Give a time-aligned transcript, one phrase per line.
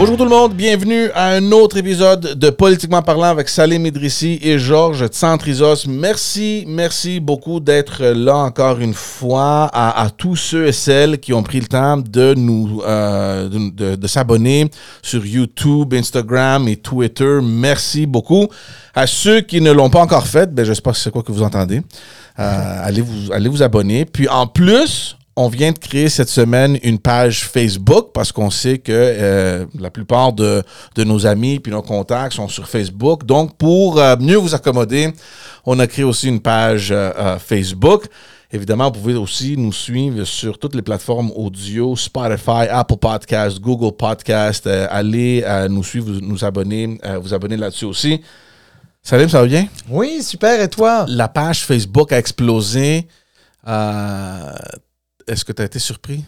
[0.00, 4.38] Bonjour tout le monde, bienvenue à un autre épisode de Politiquement parlant avec Salim Idrissi
[4.40, 5.86] et Georges Tsantrizos.
[5.86, 11.42] Merci, merci beaucoup d'être là encore une fois à, tous ceux et celles qui ont
[11.42, 14.70] pris le temps de nous euh, de, s'abonner
[15.02, 17.40] sur YouTube, Instagram et Twitter.
[17.42, 18.48] Merci beaucoup.
[18.94, 21.30] À ceux qui ne l'ont pas encore fait, ben, je sais pas c'est quoi que
[21.30, 21.82] vous entendez.
[22.38, 24.06] Euh, allez, vous, allez vous abonner.
[24.06, 28.76] Puis en plus, on vient de créer cette semaine une page Facebook parce qu'on sait
[28.76, 30.62] que euh, la plupart de,
[30.98, 33.24] nos amis puis nos contacts sont sur Facebook.
[33.24, 35.14] Donc, pour euh, mieux vous accommoder,
[35.64, 38.04] on a créé aussi une page euh, Facebook.
[38.52, 43.96] Évidemment, vous pouvez aussi nous suivre sur toutes les plateformes audio, Spotify, Apple Podcast, Google
[43.96, 44.66] Podcast.
[44.66, 48.20] allez nous suivre, nous abonner, vous abonner là-dessus aussi.
[49.02, 49.68] Salut, ça va bien?
[49.88, 50.60] Oui, super.
[50.60, 51.06] Et toi?
[51.08, 53.06] La page Facebook a explosé.
[55.30, 56.24] Est-ce que tu as été surpris?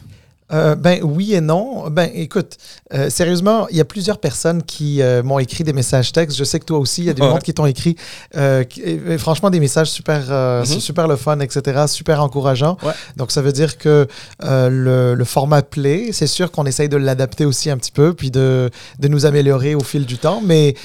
[0.51, 1.89] Euh, ben oui et non.
[1.89, 2.57] Ben écoute,
[2.93, 6.37] euh, sérieusement, il y a plusieurs personnes qui euh, m'ont écrit des messages textes.
[6.37, 7.95] Je sais que toi aussi, il y a des gens qui t'ont écrit.
[9.17, 10.79] franchement, des messages super, mm-hmm.
[10.79, 11.85] super le fun, etc.
[11.87, 12.77] Super encourageant.
[13.17, 14.07] Donc ça veut dire que
[14.41, 16.09] le, format plaît.
[16.11, 18.69] C'est sûr qu'on essaye de l'adapter aussi un petit peu, puis de,
[18.99, 20.41] de, nous améliorer au fil du temps.
[20.43, 20.75] Mais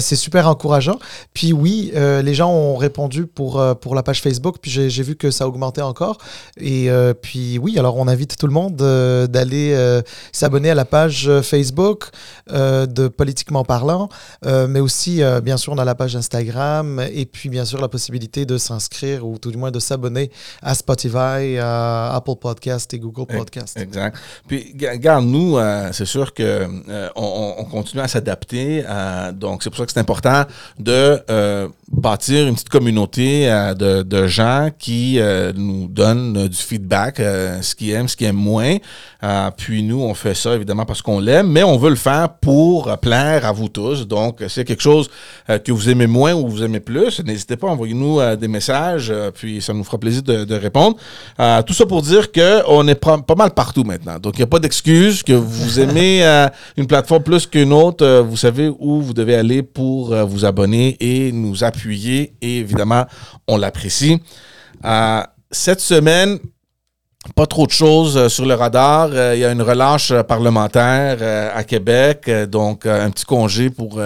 [0.00, 0.98] c'est super encourageant.
[1.34, 4.56] Puis oui, les gens ont répondu pour, pour la page Facebook.
[4.62, 6.18] Puis j'ai vu que ça augmentait encore.
[6.58, 6.88] Et
[7.20, 8.82] puis oui, alors on invite tout le monde
[9.26, 12.10] d'aller euh, s'abonner à la page euh, Facebook
[12.52, 14.08] euh, de Politiquement Parlant,
[14.44, 18.44] mais aussi, bien sûr, on a la page Instagram et puis, bien sûr, la possibilité
[18.44, 20.30] de s'inscrire ou tout du moins de s'abonner
[20.62, 23.76] à Spotify, à Apple Podcast et Google Podcast.
[23.78, 24.16] Exact.
[24.46, 25.58] Puis, regarde, nous,
[25.92, 26.66] c'est sûr que
[27.16, 28.84] on, continue à s'adapter.
[29.34, 30.44] donc, c'est pour ça que c'est important
[30.78, 31.22] de
[31.90, 33.46] bâtir une petite communauté
[33.78, 35.20] de, de, gens qui
[35.54, 38.76] nous donnent du feedback, ce qu'ils aiment, ce qu'ils aiment moins.
[39.24, 42.28] Euh, puis nous, on fait ça évidemment parce qu'on l'aime, mais on veut le faire
[42.40, 44.06] pour plaire à vous tous.
[44.06, 45.08] Donc, si c'est quelque chose
[45.48, 48.36] euh, que vous aimez moins ou vous aimez plus, n'hésitez pas à envoyer nous euh,
[48.36, 50.96] des messages, puis ça nous fera plaisir de, répondre.
[51.66, 54.18] tout ça pour dire qu'on est pas mal partout maintenant.
[54.18, 56.22] Donc, il n'y a pas d'excuse que vous aimez
[56.76, 58.20] une plateforme plus qu'une autre.
[58.20, 62.34] vous savez où vous devez aller pour vous abonner et nous appuyer.
[62.42, 63.06] Et évidemment,
[63.48, 64.20] on l'apprécie.
[65.50, 66.38] cette semaine,
[67.34, 69.10] pas trop de choses euh, sur le radar.
[69.12, 74.00] Euh, il y a une relâche euh, parlementaire à Québec, donc un petit congé pour,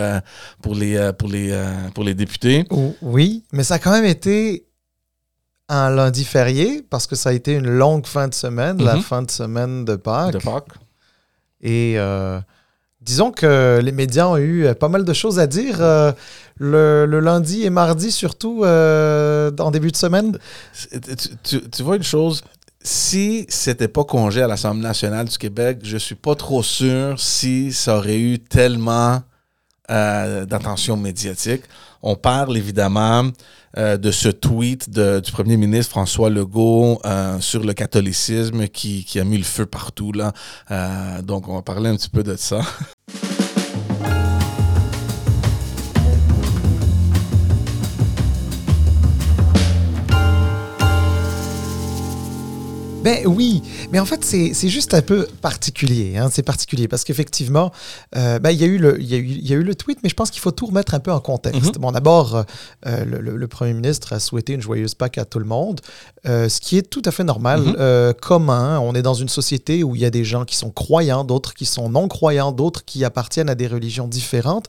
[0.62, 1.58] pour, les, pour, les,
[1.94, 2.64] pour les députés.
[3.02, 4.66] Oui, mais ça a quand même été
[5.68, 9.02] un lundi férié parce que ça a été une longue fin de semaine, la mhm.
[9.02, 10.34] fin de semaine de Pâques.
[10.34, 10.74] De Pâques.
[11.60, 11.96] Et
[13.00, 15.78] disons que les médias ont eu pas mal de choses à dire
[16.58, 20.38] le, lundi et mardi, surtout en début de semaine.
[21.42, 22.42] tu vois une chose,
[22.86, 27.72] si c'était pas congé à l'Assemblée nationale du Québec, je suis pas trop sûr si
[27.72, 29.22] ça aurait eu tellement
[29.90, 31.62] euh, d'attention médiatique.
[32.02, 33.24] On parle évidemment
[33.76, 39.18] euh, de ce tweet du premier ministre François Legault euh, sur le catholicisme qui, qui,
[39.18, 40.12] a mis le feu partout.
[40.12, 40.32] Là.
[41.22, 42.60] donc, on va parler un petit peu de ça.
[53.06, 53.62] Ben oui,
[53.92, 56.16] mais en fait, c'est juste un peu particulier.
[56.16, 56.28] Hein?
[56.32, 57.70] C'est particulier parce qu'effectivement,
[58.16, 59.62] euh, ben, il, y a eu le, il, y a eu, il y a eu
[59.62, 61.76] le tweet, mais je pense qu'il faut tout remettre un peu en contexte.
[61.76, 61.78] Mm-hmm.
[61.78, 62.44] Bon, d'abord,
[62.84, 65.82] euh, le, premier ministre a souhaité une joyeuse Pâques à tout le monde,
[66.26, 68.14] euh, ce qui est tout à fait normal, mm-hmm.
[68.14, 68.80] commun.
[68.80, 71.54] On est dans une société où il y a des gens qui sont croyants, d'autres
[71.54, 74.66] qui sont non-croyants, d'autres qui appartiennent à des religions différentes.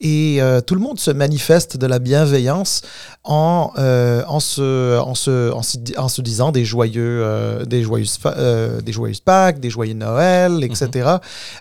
[0.00, 2.82] Et tout le monde se manifeste de la bienveillance
[3.26, 7.24] en, en, se, en, se, en, se, disant des joyeux
[7.66, 10.88] des joyeuses, euh, des joyeuses Pâques, des joyeux Noël, etc.
[10.94, 11.20] Mhm.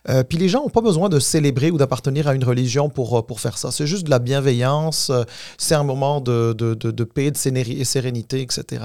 [0.09, 3.17] Euh, puis les gens n'ont pas besoin de célébrer ou d'appartenir à une religion pour,
[3.17, 3.71] euh, pour faire ça.
[3.71, 5.11] C'est juste de la bienveillance,
[5.57, 8.83] c'est un moment de, de, de, paix, de sérénité, etc.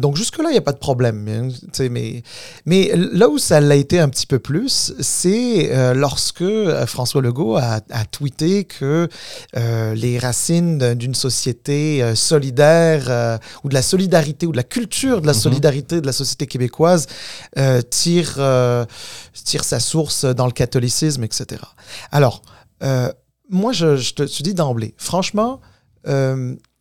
[0.00, 1.28] donc jusque-là, il n'y a pas de problème.
[1.28, 2.22] Hein, mais,
[2.66, 6.44] mais là où ça l'a été un petit peu plus, c'est lorsque
[6.86, 9.08] François Legault a, a tweeté que
[9.54, 11.73] les racines d'une société
[12.14, 15.38] solidaire ou de la solidarité ou de la culture de la mhm.
[15.38, 17.06] solidarité de la société québécoise
[17.58, 18.84] euh, tire, euh,
[19.32, 21.62] tire sa source dans le catholicisme, etc.
[22.10, 22.42] Alors,
[22.82, 23.12] euh,
[23.50, 25.60] moi, je, te, dis d'emblée, franchement,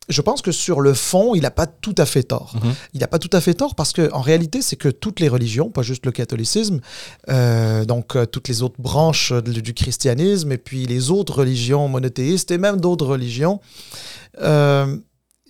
[0.10, 2.56] je pense que sur le fond, il n'a pas tout à fait tort.
[2.56, 2.74] Mm-hmm.
[2.96, 5.70] Il n'a pas tout à fait tort parce qu'en réalité, c'est que toutes les religions,
[5.70, 6.82] pas juste le catholicisme,
[7.88, 12.82] donc toutes les autres branches du christianisme et puis les autres religions monothéistes et même
[12.82, 13.62] d'autres religions,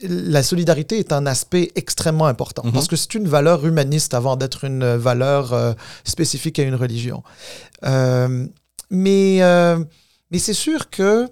[0.03, 2.73] la solidarité est un aspect extrêmement important mhm.
[2.73, 7.23] parce que c'est une valeur humaniste avant d'être une valeur euh, spécifique à une religion.
[7.85, 8.45] Euh,
[8.89, 9.83] mais, euh,
[10.31, 11.27] mais c'est sûr que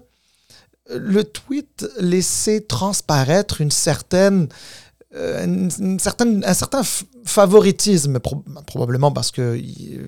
[0.90, 4.48] le tweet laissait transparaître une certaine
[5.14, 6.80] euh, une, certaine, un certain
[7.24, 8.18] favoritisme,
[8.66, 9.60] probablement parce que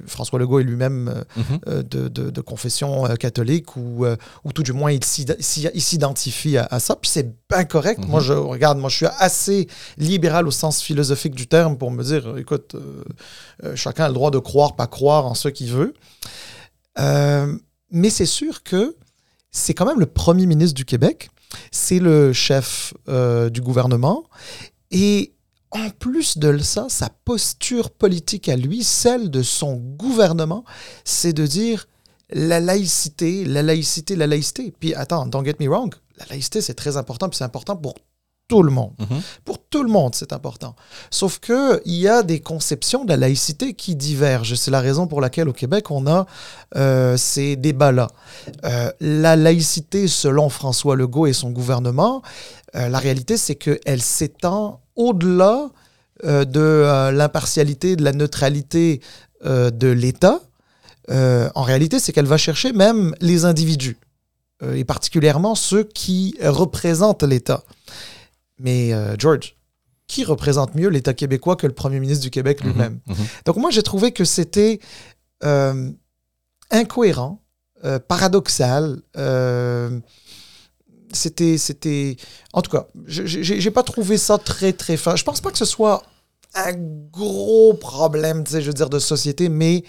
[0.06, 1.59] François Legault est lui-même euh, mhm.
[1.69, 4.06] euh, de, de, confession catholique ou,
[4.45, 6.97] ou tout du moins il s'identifie à, ça.
[6.97, 8.01] Puis c'est bien correct.
[8.06, 8.27] Moi, mhm.
[8.27, 9.69] je regarde, moi, je suis assez
[9.99, 12.75] libéral au sens philosophique du terme pour me dire, écoute,
[13.75, 15.93] chacun a le droit de croire, pas croire en ce qu'il veut.
[17.91, 18.97] mais c'est sûr que
[19.51, 21.29] c'est quand même le premier ministre du Québec,
[21.71, 24.25] c'est le chef du gouvernement,
[24.94, 25.35] et
[25.73, 30.64] en plus de ça, sa posture politique à lui, celle de son gouvernement,
[31.05, 31.88] c'est de dire
[32.31, 34.73] la laïcité, la laïcité, la laïcité.
[34.79, 37.94] Puis attends, don't get me wrong, la laïcité c'est très important, puis c'est important pour
[38.46, 38.93] tout le monde.
[39.00, 39.20] Mhm.
[39.44, 40.76] Pour tout le monde, c'est important.
[41.11, 44.55] Sauf qu'il y a des conceptions de la laïcité qui divergent.
[44.55, 46.26] C'est la raison pour laquelle au Québec, on a
[46.76, 48.08] euh, ces débats-là.
[48.64, 52.23] Euh, la laïcité, selon François Legault et son gouvernement,
[52.76, 55.70] euh, la réalité, c'est qu'elle s'étend au-delà
[56.23, 59.00] euh, de euh, l'impartialité, de la neutralité
[59.44, 60.41] euh, de l'État.
[61.11, 63.99] en réalité, c'est qu'elle va chercher même les individus,
[64.62, 67.62] et particulièrement ceux qui représentent l'État.
[68.58, 69.56] Mais George,
[70.06, 73.00] qui représente mieux l'État québécois que le Premier ministre du Québec mhm, lui-même?
[73.06, 73.26] mhm.
[73.44, 74.81] Donc moi, j'ai trouvé que c'était
[76.70, 77.43] incohérent,
[78.08, 79.02] paradoxal
[81.14, 82.16] c'était, c'était.
[82.52, 85.16] En tout cas, j'ai pas trouvé ça très, très fin.
[85.16, 86.02] Je pense pas que ce soit
[86.55, 86.72] un
[87.11, 89.84] gros problème, tu sais, je veux dire, de société, mais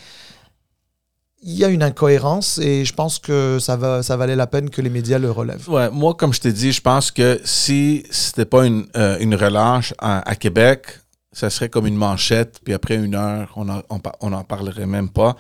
[1.48, 4.72] il y a une incohérence et je pense que ça, va, ça valait la peine
[4.72, 5.70] que les médias le relèvent.
[5.70, 9.36] Ouais, moi, comme je t'ai dit, je pense que si c'était pas une, euh, une
[9.36, 10.88] relâche à, Québec,
[11.32, 15.36] ça serait comme une manchette, puis après une heure, on n'en on, parlerait même pas.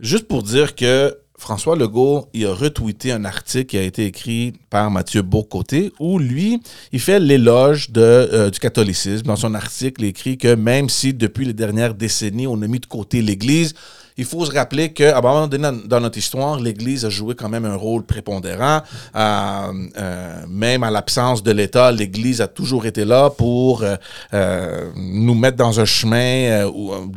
[0.00, 4.52] Juste pour dire que François Legault, il a retweeté un article qui a été écrit
[4.70, 6.60] par Mathieu Beaucoté où lui,
[6.92, 9.26] il fait l'éloge euh, du catholicisme.
[9.26, 12.78] Dans son article, il écrit que même si depuis les dernières décennies, on a mis
[12.78, 13.74] de côté l'Église,
[14.16, 17.48] il faut se rappeler qu'à un moment donné dans notre histoire, l'Église a joué quand
[17.48, 18.82] même un rôle prépondérant.
[19.16, 25.34] Euh, euh, même à l'absence de l'État, l'Église a toujours été là pour euh, nous
[25.34, 26.70] mettre dans un chemin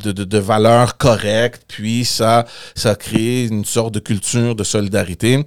[0.03, 1.63] de, de, valeurs correctes.
[1.67, 5.45] Puis ça, ça a créé une sorte de culture de solidarité.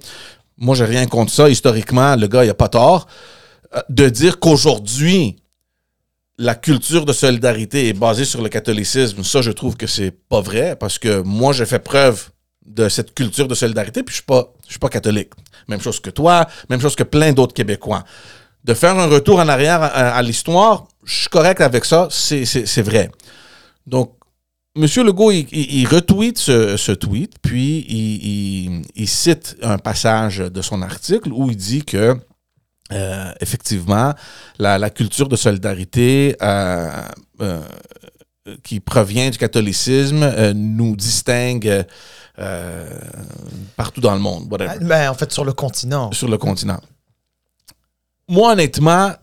[0.57, 1.49] Moi, j'ai rien contre ça.
[1.49, 3.07] Historiquement, le gars, il a pas tort.
[3.89, 5.40] De dire qu'aujourd'hui,
[6.41, 10.41] la culture de solidarité est basée sur le catholicisme, ça, je trouve que c'est pas
[10.41, 12.29] vrai parce que moi, j'ai fait preuve
[12.65, 15.29] de cette culture de solidarité, puis je suis pas, je suis pas catholique.
[15.67, 18.03] Même chose que toi, même chose que plein d'autres Québécois.
[18.63, 23.11] De faire un retour en arrière à, l'histoire, je suis correct avec ça, c'est vrai.
[23.85, 24.15] Donc,
[24.75, 24.85] M.
[25.05, 31.31] Legault, il, il, retweet ce, tweet, puis il, il, cite un passage de son article
[31.31, 32.15] où il dit que
[32.91, 34.13] euh, effectivement,
[34.59, 36.89] la, culture de solidarité euh,
[37.41, 37.61] euh,
[38.63, 41.85] qui provient du catholicisme nous distingue
[43.75, 44.47] partout dans le monde.
[44.59, 46.11] Ah, ben, en fait, sur le continent.
[46.11, 46.79] Sur le continent.
[48.27, 49.13] Moi, honnêtement,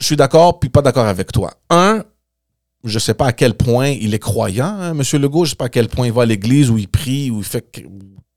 [0.00, 1.54] je suis d'accord puis pas d'accord avec toi.
[1.70, 2.04] Un,
[2.84, 5.20] je ne sais pas à quel point il est croyant, hein, M.
[5.20, 5.44] Legault.
[5.44, 7.38] Je ne sais pas à quel point il va à l'église, où il prie, où
[7.38, 7.84] il fait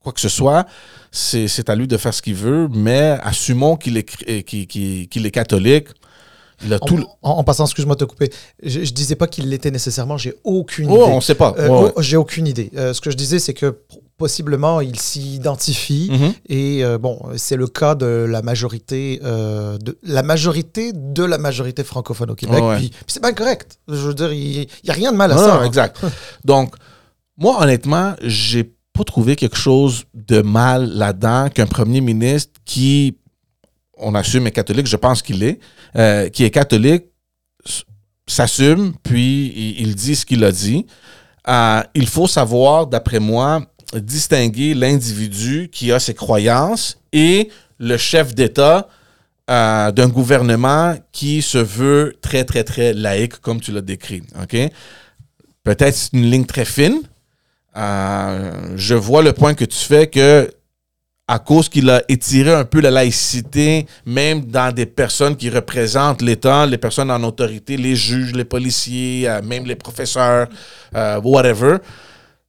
[0.04, 0.66] quoi que ce soit,
[1.12, 5.32] c'est à lui de faire ce qu'il veut, mais assumons qu'il est, euh, qu'il est
[5.32, 5.88] catholique.
[6.64, 8.30] Il a en, tout en, passant, excuse-moi de te couper,
[8.62, 11.14] je, je disais pas qu'il l'était nécessairement, j'ai aucune oh, idée.
[11.14, 11.56] on sait pas.
[11.58, 12.70] Euh, oh, j'ai aucune idée.
[12.78, 13.80] Euh, ce que je disais, c'est que
[14.20, 16.54] possiblement il s'identifie mm-hmm.
[16.54, 22.30] et bon, c'est le cas de la majorité de la majorité de la majorité francophone
[22.30, 22.64] au Québec.
[22.78, 23.80] Puis, c'est pas correct.
[23.88, 25.58] Je veux dire, il n'y a rien de mal à ça.
[25.58, 25.98] Non, exact.
[26.46, 26.76] Donc,
[27.38, 33.18] moi, honnêtement, j'ai pas trouvé quelque chose de mal là-dedans qu'un premier ministre qui,
[33.98, 35.60] on assume, est catholique, je pense qu'il est,
[35.96, 37.06] euh, qui est catholique,
[38.28, 40.86] s'assume, puis il, dit ce qu'il a dit.
[41.48, 43.62] Euh, il faut savoir, d'après moi,
[43.94, 48.88] distinguer l'individu qui a ses croyances et le chef d'État
[49.50, 54.22] euh, d'un gouvernement qui se veut très, très, très laïque, comme tu l'as décrit.
[54.42, 54.56] OK?
[55.64, 57.02] Peut-être une ligne très fine,
[57.78, 60.50] euh, je vois le point que tu fais que
[61.28, 66.22] à cause qu'il a étiré un peu la laïcité, même dans des personnes qui représentent
[66.22, 70.50] l'État, les personnes en autorité, les juges, les policiers, euh, même les professeurs,
[70.94, 71.78] euh, whatever.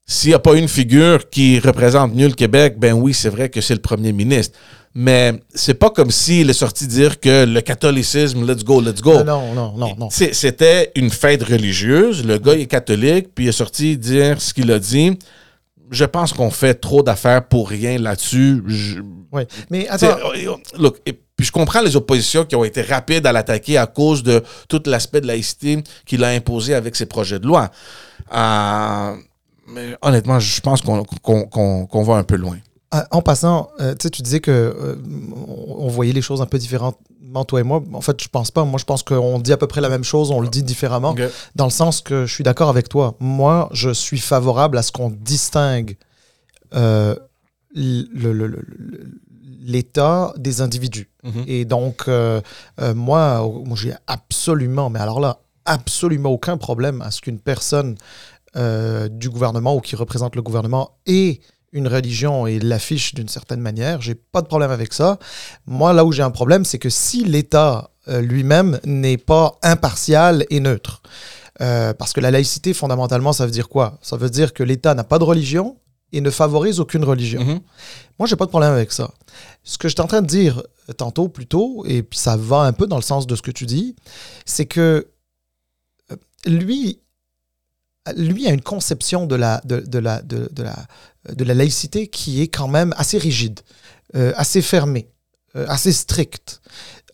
[0.05, 3.49] S'il n'y a pas une figure qui représente mieux le Québec, ben oui, c'est vrai
[3.49, 4.59] que c'est le premier ministre
[4.95, 9.23] mais c'est pas comme s'il est sorti dire que le catholicisme, let's go, let's go.
[9.25, 10.09] Non, non, non, non.
[10.11, 12.25] C'était une fête religieuse.
[12.25, 15.19] Le gars est catholique, puis il est sorti dire ce qu'il a dit.
[15.91, 18.63] je pense qu'on fait trop d'affaires pour rien là-dessus.
[19.33, 19.43] Oui.
[19.71, 23.33] Mais attends, euh, look, et puis je comprends les oppositions qui ont été rapides à
[23.33, 27.47] l'attaquer à cause de tout l'aspect de laïcité qu'il a imposé avec ses projets de
[27.47, 27.71] loi.
[28.35, 29.15] Euh,
[29.69, 32.59] mais honnêtement, je pense qu'on va un peu loin.
[32.95, 34.97] Ah, En passant, euh, tu sais, tu disais que euh,
[35.79, 36.95] on voyait les choses un peu différemment,
[37.49, 37.83] toi et moi.
[37.95, 38.67] En fait, je pense pas.
[38.67, 41.15] Moi, je pense qu'on dit à peu près la même chose, on le dit différemment,
[41.57, 43.17] dans le sens que je suis d'accord avec toi.
[43.19, 45.97] Moi, je suis favorable à ce qu'on distingue
[46.75, 47.17] euh,
[49.65, 51.09] l'état des individus.
[51.25, 51.45] Mhm.
[51.47, 57.39] Et donc, moi, moi j'ai absolument, mais alors là, absolument aucun problème à ce qu'une
[57.41, 57.97] personne
[58.55, 61.41] du gouvernement ou qui représente le gouvernement ait
[61.73, 64.01] une religion et l'affiche d'une certaine manière.
[64.01, 65.19] J'ai pas de problème avec ça.
[65.67, 70.45] Moi, là où j'ai un problème, c'est que si l'État euh, lui-même n'est pas impartial
[70.51, 71.03] et neutre,
[71.61, 73.99] euh, parce que la laïcité, fondamentalement, ça veut dire quoi?
[74.03, 75.79] Ça veut dire que l'État n'a pas de religion
[76.13, 77.43] et ne favorise aucune religion.
[77.43, 77.61] Mhm.
[78.19, 79.11] Moi, j'ai pas de problème avec ça.
[79.65, 82.61] Ce que j'étais en train de dire euh, tantôt, plus tôt, et puis ça va
[82.61, 83.97] un peu dans le sens de ce que tu dis,
[84.45, 85.09] c'est que
[86.45, 87.01] lui,
[88.17, 90.77] lui a une conception de la, de, de la, de, de la,
[91.29, 93.61] de la laïcité qui est quand même assez rigide,
[94.17, 95.09] euh, assez fermée,
[95.57, 96.61] euh, assez stricte.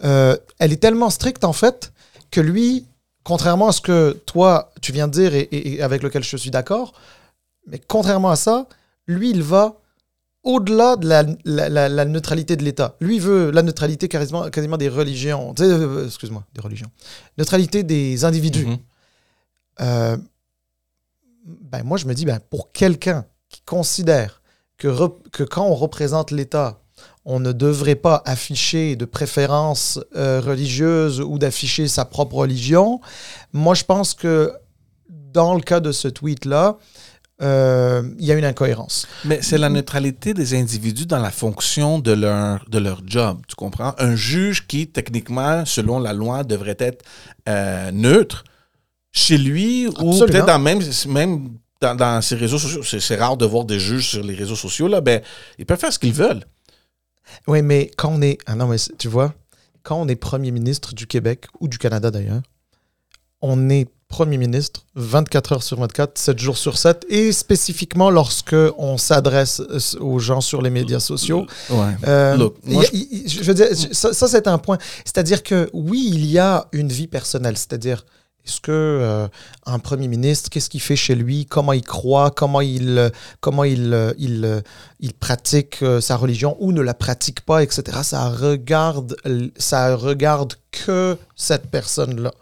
[0.05, 1.93] Euh, elle est tellement stricte, en fait,
[2.31, 2.87] que lui,
[3.25, 6.37] contrairement à ce que toi, tu viens de dire et, et- et avec lequel je
[6.37, 6.93] suis d'accord,
[7.67, 8.67] mais contrairement à ça,
[9.07, 9.77] lui, il va
[10.45, 12.97] au-delà de la, la- la- la neutralité de l'État.
[13.01, 15.55] Lui veut la neutralité quasiment, quasiment des religions.
[15.61, 16.91] Euh, Excuse-moi, des religions.
[17.37, 18.65] Neutralité des individus.
[18.67, 18.79] Mhm.
[19.81, 20.17] Euh,
[21.45, 24.43] ben moi, je me dis, ben, pour quelqu'un qui considère
[24.77, 24.89] que,
[25.33, 26.81] que quand on représente l'État,
[27.25, 33.01] on ne devrait pas afficher de préférence euh, religieuse ou d'afficher sa propre religion,
[33.53, 34.53] moi, je pense que
[35.09, 36.79] dans le cas de ce tweet-là,
[37.41, 39.07] euh, il y a une incohérence.
[39.25, 43.55] Mais c'est la neutralité des individus dans la fonction de leur, de leur job, tu
[43.55, 43.95] comprends?
[43.99, 47.05] Un juge qui, techniquement, selon la loi, devrait être
[47.49, 48.45] euh, neutre,
[49.13, 50.27] chez lui ou Absolument.
[50.27, 53.79] peut-être dans même, même dans, dans ses réseaux sociaux, c'est, c'est rare de voir des
[53.79, 55.21] juges sur les réseaux sociaux, là, ben,
[55.59, 56.45] ils peuvent faire ce qu'ils veulent.
[57.47, 58.39] Oui, mais quand on est.
[58.47, 59.35] Ah non, mais tu vois,
[59.83, 62.43] quand on est premier ministre du Québec ou du Canada d'ailleurs,
[63.41, 68.57] on est premier ministre 24 heures sur 24, 7 jours sur 7, et spécifiquement lorsque
[68.79, 71.47] on s'adresse euh, aux gens sur les médias sociaux.
[71.69, 71.95] Ouais.
[72.07, 74.57] Euh, Look, il moi, y a- il- il- je veux dire, ça, ça, c'est un
[74.57, 74.79] point.
[75.05, 77.59] C'est-à-dire que oui, il y a une vie personnelle.
[77.59, 78.07] C'est-à-dire,
[78.49, 79.29] est-ce que euh,
[79.67, 83.93] un premier ministre, qu'est-ce qu'il fait chez lui, comment il croit, comment il, comment il,
[83.93, 84.61] euh, il, euh,
[85.01, 87.99] il pratique sa religion ou ne la pratique pas, etc.
[88.03, 89.17] Ça regarde,
[89.59, 92.33] ça regarde que cette personne-là.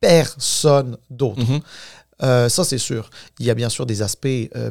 [0.00, 1.40] Personne d'autre.
[1.40, 1.60] Mhm.
[2.22, 3.08] Euh, ça, c'est sûr.
[3.38, 4.26] Il y a bien sûr des aspects.
[4.26, 4.70] euh,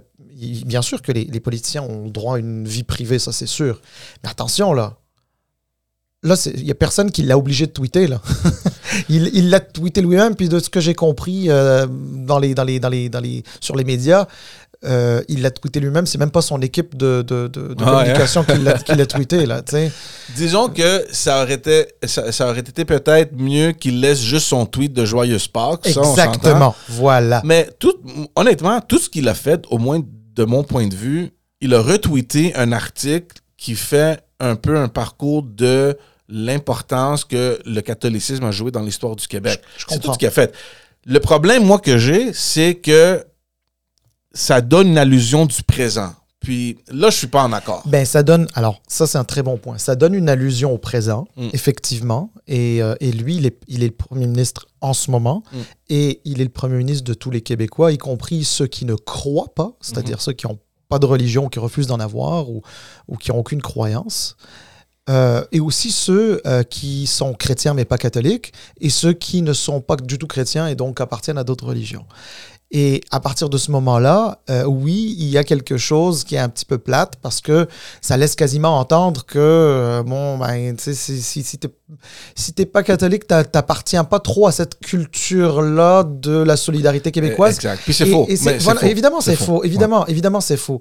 [0.66, 3.82] bien sûr que les, les politiciens ont droit à une vie privée, ça, c'est sûr.
[4.24, 4.98] Mais attention, là.
[6.24, 8.22] Là, il n'y a personne qui l'a obligé de tweeter, là.
[9.10, 12.80] il l'a tweeté lui-même, puis de ce que j'ai compris euh, dans les, dans les,
[12.80, 14.28] dans les, dans les, sur les médias,
[14.86, 16.06] euh, il l'a tweeté lui-même.
[16.06, 19.06] C'est même pas son équipe de, de, de- de Ah communication qui l'a- qui l'a
[19.08, 19.62] tweeté, là.
[20.36, 24.68] Disons que ça aurait été, ça, ça aurait été peut-être mieux qu'il laisse juste son
[24.68, 25.06] tweet de
[25.94, 26.34] ça, on s'entend.
[26.34, 26.76] Exactement.
[26.90, 27.42] Voilà.
[27.46, 27.94] Mais tout,
[28.36, 30.00] honnêtement, tout ce qu'il a fait, au moins
[30.36, 34.88] de mon point de vue, il a retweeté un article qui fait un peu un
[34.88, 35.96] parcours de
[36.32, 39.62] l'importance que le catholicisme a joué dans l'histoire du Québec.
[39.88, 40.54] C'est tout ce qu'il a fait.
[41.06, 43.24] Le problème, moi, que j'ai, c'est que
[44.34, 46.14] ça donne une allusion du présent.
[46.40, 47.84] Puis là, je suis pas en accord.
[47.86, 48.48] Ben, ça donne.
[48.56, 49.78] Alors, ça, c'est un très bon point.
[49.78, 51.50] Ça donne une allusion au présent, Mm.
[51.54, 52.32] effectivement.
[52.48, 55.44] Et, euh, et lui, il est, il est le premier ministre en ce moment.
[55.52, 55.58] Mm.
[55.90, 58.96] Et il est le premier ministre de tous les Québécois, y compris ceux qui ne
[58.96, 60.22] croient pas, c'est-à-dire Mm-hmm.
[60.22, 60.58] ceux qui n'ont
[60.90, 62.64] pas de religion, qui refusent d'en avoir ou,
[63.08, 64.36] ou qui n'ont aucune croyance.
[65.12, 69.52] Euh, et aussi ceux euh, qui sont chrétiens mais pas catholiques, et ceux qui ne
[69.52, 72.06] sont pas du tout chrétiens et donc appartiennent à d'autres religions.
[72.74, 76.40] Et à partir de ce moment-là, euh, oui, il y a quelque chose qui est
[76.40, 77.68] un petit peu plate parce que
[78.00, 81.68] ça laisse quasiment entendre que, euh, bon, ben, si, si, si t'es
[82.36, 87.56] si pas catholique, t'a- t'appartiens pas trop à cette culture-là de la solidarité québécoise.
[87.56, 87.82] Exact.
[87.84, 88.26] Puis c'est faux.
[88.30, 88.86] et c'est- Mais c'est voilà, faux.
[88.88, 89.46] Évidemment, c'est faux.
[89.46, 89.64] faux.
[89.66, 90.80] Évidemment, évidemment, c'est faux.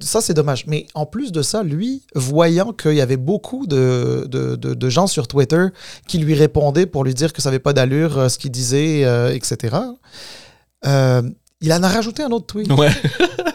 [0.00, 0.66] Ça, c'est dommage.
[0.66, 4.88] Mais en plus de ça, lui, voyant qu'il y avait beaucoup de, de, de- de
[4.90, 5.66] gens sur Twitter
[6.06, 9.04] qui lui répondaient pour lui dire que ça n'avait pas d'allure, euh, ce qu'il disait,
[9.04, 9.74] euh, etc.,
[10.86, 11.22] euh,
[11.60, 12.70] il en a rajouté un autre tweet.
[12.72, 12.90] Ouais.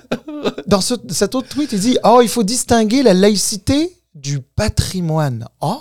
[0.68, 5.48] Dans ce- cet autre tweet, il dit Oh, il faut distinguer la laïcité du patrimoine.
[5.62, 5.80] Oh,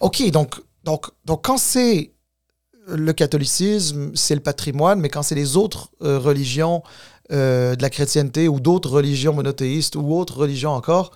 [0.00, 2.12] ok, donc, donc, donc quand c'est
[2.86, 6.82] le catholicisme, c'est le patrimoine, mais quand c'est les autres euh, religions,
[7.32, 11.12] euh, de la chrétienté ou d'autres religions monothéistes ou autres religions encore,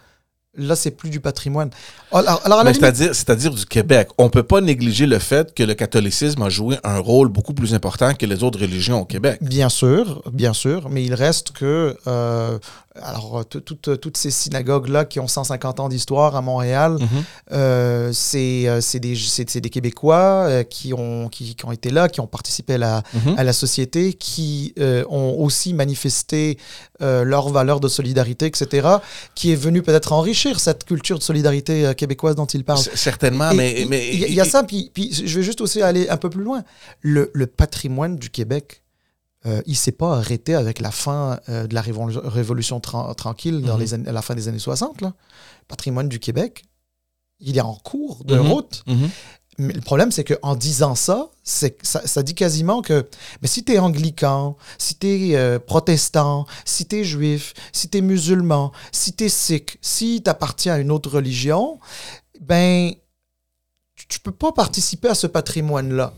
[0.56, 1.70] là, c'est plus du patrimoine.
[2.12, 4.08] Alors, alors, c'est-à-dire, c'est-à-dire du Québec.
[4.18, 7.74] On peut pas négliger le fait que le catholicisme a joué un rôle beaucoup plus
[7.74, 9.38] important que les autres religions au Québec.
[9.40, 12.58] Bien sûr, bien sûr, mais il reste que euh,
[13.02, 16.92] alors euh, tout- toutes toutes ces synagogues là qui ont 150 ans d'histoire à Montréal,
[17.00, 17.08] Mhm.
[17.52, 22.08] euh, c'est euh, c'est des des Québécois euh, qui ont qui, qui ont été là,
[22.08, 23.34] qui ont participé à la Mhm.
[23.36, 26.58] à la société, qui euh, ont aussi manifesté
[27.02, 28.88] euh, leurs valeurs de solidarité, etc.,
[29.34, 32.78] qui est venu peut-être enrichir cette culture de solidarité euh, québécoise dont il parle.
[32.94, 33.82] Certainement, mais...
[33.82, 36.62] Il y, a- ça, puis, je vais juste aussi aller un peu plus loin.
[37.00, 38.82] Le, le patrimoine du Québec,
[39.46, 43.62] euh, il s'est pas arrêté avec la fin euh, de la révol- révolution tran- tranquille
[43.62, 43.80] dans Mhm.
[43.80, 45.00] les années- à la fin des années 60.
[45.00, 45.08] Là.
[45.62, 46.64] Le patrimoine du Québec,
[47.40, 48.50] il est en cours de Mhm.
[48.52, 48.82] route.
[48.86, 49.10] Mhm.
[49.58, 53.08] Mais le problème, c'est qu'en disant ça, ça, ça dit quasiment que
[53.40, 57.98] mais si tu es anglican, si tu es protestant, si tu es juif, si tu
[57.98, 61.78] es musulman, si tu es sikh, si tu appartiens à une autre religion,
[62.40, 62.92] ben,
[63.94, 66.12] tu, tu peux pas participer à ce patrimoine-là.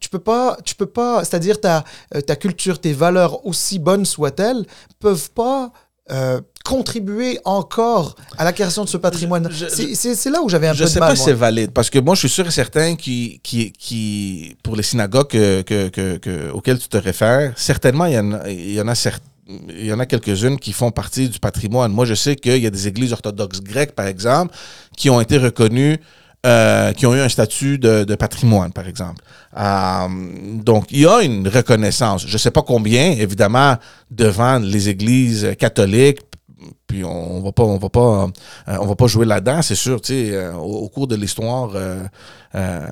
[0.00, 1.84] Tu peux pas, tu peux pas, c'est-à-dire ta,
[2.14, 4.64] euh, ta culture, tes valeurs, aussi bonnes soient-elles,
[5.00, 5.72] peuvent pas
[6.10, 9.48] euh, contribuer encore à la création de ce patrimoine.
[9.50, 11.10] Je- je- C'est- là où j'avais un Je peu de sais mal.
[11.10, 14.56] pas si c'est valide, parce que moi, je suis sûr et certain qui, qui, qui
[14.64, 18.32] pour les synagogues que, que, que, que- auxquelles tu te réfères, certainement, il y en
[18.32, 19.22] a, il y en a certes-
[19.68, 21.92] il y en a quelques-unes qui font partie du patrimoine.
[21.92, 24.54] Moi, je sais qu'il y a des églises orthodoxes grecques, par exemple,
[24.96, 25.98] qui ont été reconnues,
[26.44, 29.22] euh, qui ont eu un statut de, de patrimoine, par exemple.
[29.56, 30.08] Euh,
[30.54, 32.26] donc, il y a une reconnaissance.
[32.26, 33.76] Je sais pas combien, évidemment,
[34.10, 36.20] devant les églises catholiques,
[36.86, 38.28] puis on, va pas on va pas
[38.68, 41.16] euh, on va pas jouer là-dedans c'est sûr tu sais euh, au, au cours de
[41.16, 42.04] l'histoire euh,
[42.54, 42.86] euh,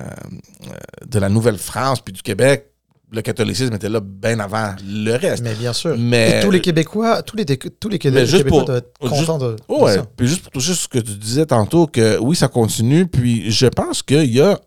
[1.05, 2.70] de la Nouvelle-France puis du Québec
[3.11, 5.95] le catholicisme était là bien avant le reste Mais bien sûr.
[5.97, 8.77] mais Et tous les Québécois, tous les, tous les Québé- Mais juste Québécois pour- doivent
[8.77, 10.05] être juste- contents de, ouais ça.
[10.15, 13.67] puis juste pour toucher ce que tu disais tantôt que oui ça continue puis je
[13.67, 14.57] pense qu'il y a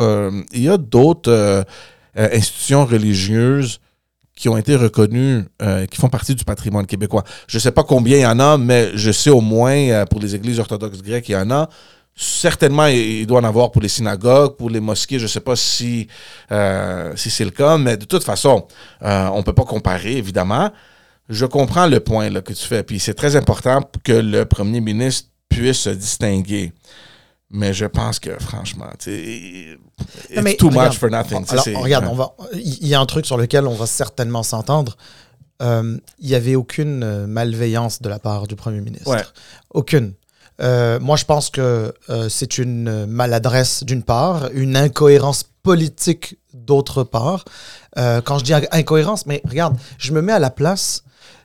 [0.00, 1.62] euh, il y a d'autres euh,
[2.18, 3.80] euh, institutions religieuses
[4.34, 7.24] qui ont été reconnues, euh, qui font partie du patrimoine québécois.
[7.46, 10.18] Je ne sais pas combien il y en a, mais je sais au moins pour
[10.18, 11.68] les églises orthodoxes grecques, il y en a.
[12.22, 15.18] Certainement, il doit en avoir pour les synagogues, pour les mosquées.
[15.18, 16.06] Je ne sais pas si,
[16.52, 18.66] euh, si c'est le cas, mais de toute façon,
[19.02, 20.70] euh, on ne peut pas comparer, évidemment.
[21.30, 24.82] Je comprends le point là, que tu fais, puis c'est très important que le premier
[24.82, 26.74] ministre puisse se distinguer.
[27.52, 29.06] Mais je pense que, franchement, it's
[30.42, 31.44] mais too regarde, much for nothing.
[31.48, 32.10] Alors, c'est- regarde, ouais.
[32.12, 34.96] on va, il y a un truc sur lequel on va certainement s'entendre.
[35.62, 39.08] Euh, Il n'y avait aucune malveillance de la part du Premier ministre.
[39.10, 39.22] Ouais.
[39.70, 40.12] Aucune.
[40.60, 46.38] Euh, moi, je pense que euh, c'est une euh, maladresse d'une part, une incohérence politique
[46.52, 47.44] d'autre part.
[47.98, 51.02] Euh, quand je dis inc- incohérence, mais regarde, je me mets à la place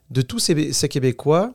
[0.09, 1.53] de tous ces, ces Québécois,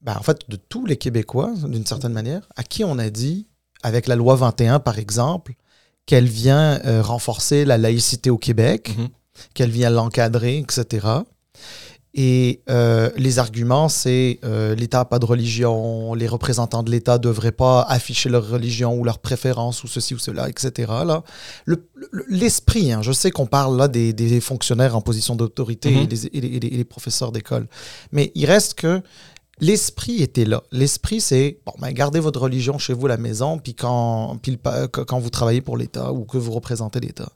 [0.00, 3.46] ben, en fait, de tous les Québécois, d'une certaine manière, à qui on a dit,
[3.82, 5.54] avec la loi 21 par exemple,
[6.06, 9.08] qu'elle vient renforcer la laïcité au Québec, Mhm.
[9.54, 11.06] qu'elle vient l'encadrer, etc.
[12.18, 17.18] Et euh, les arguments, c'est euh, l'État n'a pas de religion, les représentants de l'État
[17.18, 20.90] ne devraient pas afficher leur religion ou leur préférence ou ceci ou cela, etc.
[21.04, 21.22] Là.
[21.66, 25.90] Le- le- L'esprit, hein, je sais qu'on parle là des, des fonctionnaires en position d'autorité
[25.90, 25.96] Mhm.
[26.02, 27.66] et, des- et les- et les- et les professeurs d'école,
[28.12, 29.02] mais il reste que
[29.60, 30.62] l'esprit était là.
[30.72, 34.52] L'esprit, c'est, bon, ben, gardez votre religion chez vous à la maison, puis quand, puis
[34.52, 37.28] le quand vous travaillez pour l'État ou que vous représentez l'État.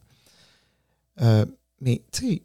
[1.21, 1.45] Euh,
[1.83, 2.43] mais, tu sais,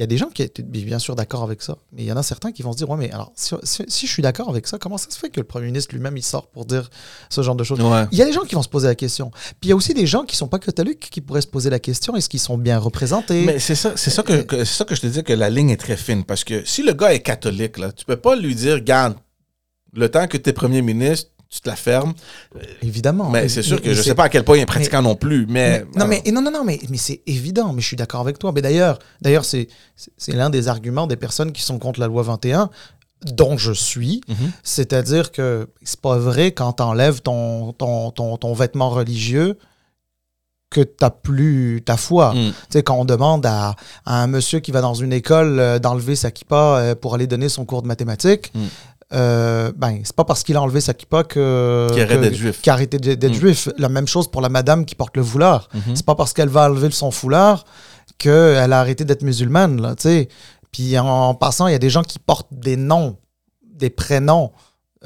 [0.00, 2.12] il y a des gens qui étaient bien sûr d'accord avec ça, mais il y
[2.12, 4.22] en a certains qui vont se dire, ouais, mais alors, si, si- si je suis
[4.22, 6.64] d'accord avec ça, comment ça se fait que le Premier ministre lui-même, il sort pour
[6.64, 6.88] dire
[7.28, 7.78] ce genre de choses?
[7.82, 8.06] Ouais.
[8.10, 9.30] il y a des gens qui vont se poser la question.
[9.60, 11.68] Puis il y a aussi des gens qui sont pas catholiques qui pourraient se poser
[11.68, 13.44] la question est-ce qu'ils sont bien représentés?
[13.44, 15.50] Mais c'est ça, c'est ça que, que- c'est ça que je te dis que la
[15.50, 18.36] ligne est très fine parce que si le gars est catholique là, tu peux pas
[18.36, 19.16] lui dire garde
[19.92, 22.14] le temps que tu es premier ministre, tu te la fermes.
[22.80, 23.28] Évidemment.
[23.28, 25.02] mais c'est sûr que mais je c'est- sais pas à quel point il est pratiquant
[25.02, 27.86] non plus, mais, Mais- non, mais, non, non, non, mais, mais c'est évident, mais je
[27.88, 28.52] suis d'accord avec toi.
[28.54, 29.66] Mais d'ailleurs, d'ailleurs c'est,
[30.28, 32.70] l'un des arguments des personnes qui sont contre la loi 21,
[33.32, 34.20] dont je suis.
[34.28, 34.52] Mhm.
[34.62, 39.58] C'est-à-dire que c'est pas vrai quand t'enlèves ton, ton, ton, ton vêtement religieux
[40.70, 42.32] que t'as plus ta foi.
[42.32, 42.50] Mm.
[42.50, 43.74] Tu sais, quand on demande à,
[44.06, 47.26] à un monsieur qui va dans une école euh, d'enlever sa kippa euh, pour aller
[47.26, 48.66] donner son cours de mathématiques, Mm.
[49.12, 51.88] Euh, ben, c'est pas parce qu'il a enlevé sa kippa que.
[51.92, 52.60] Qui arrête d'être juif.
[52.62, 53.40] Qui a arrêté d'être d'être Mm.
[53.40, 53.68] juif.
[53.78, 55.68] La même chose pour la madame qui porte le foulard.
[55.74, 55.96] Mhm.
[55.96, 57.64] C'est pas parce qu'elle va enlever son foulard
[58.18, 60.28] qu'elle a arrêté d'être musulmane, là, tu sais.
[60.72, 63.16] Puis en passant, il y a des gens qui portent des noms,
[63.64, 64.52] des prénoms,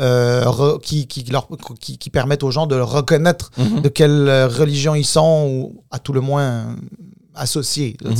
[0.00, 1.48] euh, re- qui, qui, leur-
[1.80, 3.80] qui, qui permettent aux gens de reconnaître Mhm.
[3.82, 6.64] de quelle euh, religion ils sont, ou à tout le moins euh,
[7.36, 8.10] associés, là,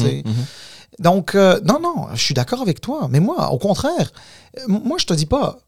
[0.99, 3.09] Donc, euh, non, non, je suis d'accord avec toi.
[3.11, 4.13] Mais moi, au contraire,
[4.59, 5.59] euh, moi, je te dis pas.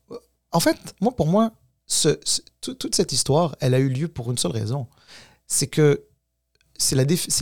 [0.52, 1.52] En fait, moi, pour moi,
[1.86, 4.86] ce, ce- tout- toute cette histoire, elle a eu lieu pour une seule raison.
[5.46, 6.04] C'est que
[6.78, 6.94] c'est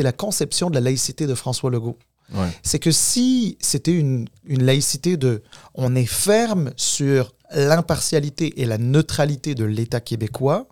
[0.02, 1.98] la, conception de la laïcité de François Legault.
[2.32, 2.48] Ouais.
[2.62, 5.42] C'est que si c'était une, une laïcité de
[5.74, 10.68] on est ferme sur l'impartialité et la neutralité de l'État québécois,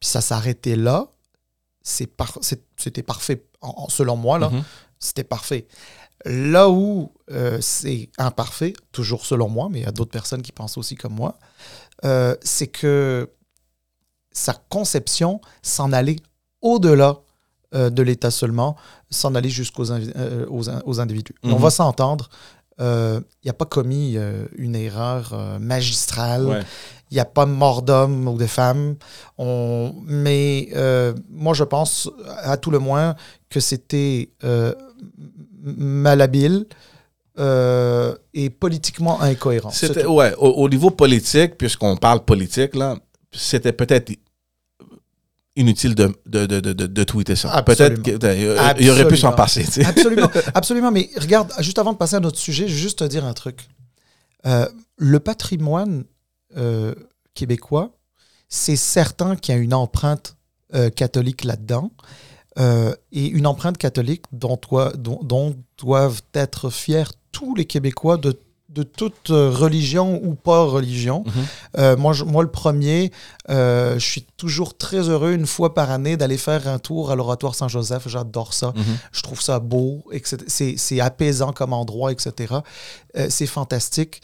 [0.00, 1.08] puis ça s'arrêtait là,
[2.16, 2.38] par-
[2.76, 4.62] c'était parfait, en- selon moi, là, Mhm.
[4.98, 5.66] c'était parfait.
[6.24, 10.52] Là où euh, c'est imparfait, toujours selon moi, mais il y a d'autres personnes qui
[10.52, 11.38] pensent aussi comme moi,
[12.04, 13.30] euh, c'est que
[14.32, 16.16] sa conception s'en allait
[16.60, 17.18] au-delà
[17.74, 18.76] euh, de l'État seulement,
[19.10, 21.34] s'en aller jusqu'aux aux, aux individus.
[21.44, 21.52] Mhm.
[21.52, 22.28] On va s'entendre,
[22.80, 24.16] il n'a pas commis
[24.56, 26.62] une erreur magistrale, Ouais.
[27.10, 28.94] il n'y a pas mort d'homme ou de femme.
[29.36, 29.94] On...
[30.06, 30.68] Mais
[31.28, 32.08] moi, je pense,
[32.42, 33.16] à tout le moins,
[33.50, 34.30] que c'était
[35.76, 36.66] malhabile
[37.38, 39.70] euh, et politiquement incohérent.
[39.70, 42.96] C'était, ouais, au, au niveau politique, puisqu'on parle politique, là,
[43.32, 44.12] c'était peut-être
[45.54, 47.62] inutile de, de, de, de, de tweeter ça.
[47.62, 49.84] Peut-être qu'il aurait pu s'en passer.
[49.84, 50.90] Absolument, absolument.
[50.90, 53.34] Mais regarde, juste avant de passer à notre sujet, je vais juste te dire un
[53.34, 53.68] truc.
[54.46, 56.04] Euh, le patrimoine
[56.56, 56.94] euh,
[57.34, 57.92] québécois,
[58.48, 60.36] c'est certain qu'il y a une empreinte
[60.96, 61.92] catholique là-dedans.
[62.58, 68.16] Euh, et une empreinte catholique dont, toi- dont- dont doivent être fiers tous les Québécois
[68.16, 71.24] de, de toute religion ou pas religion.
[71.26, 71.32] Mhm.
[71.78, 73.12] Euh, moi, je- moi, le premier,
[73.48, 77.16] euh, je suis toujours très heureux une fois par année d'aller faire un tour à
[77.16, 78.08] l'oratoire Saint-Joseph.
[78.08, 78.72] J'adore ça.
[78.76, 78.82] Mhm.
[79.12, 80.04] Je trouve ça beau,
[80.48, 82.56] c'est apaisant comme endroit, etc.
[83.28, 84.20] C'est fantastique.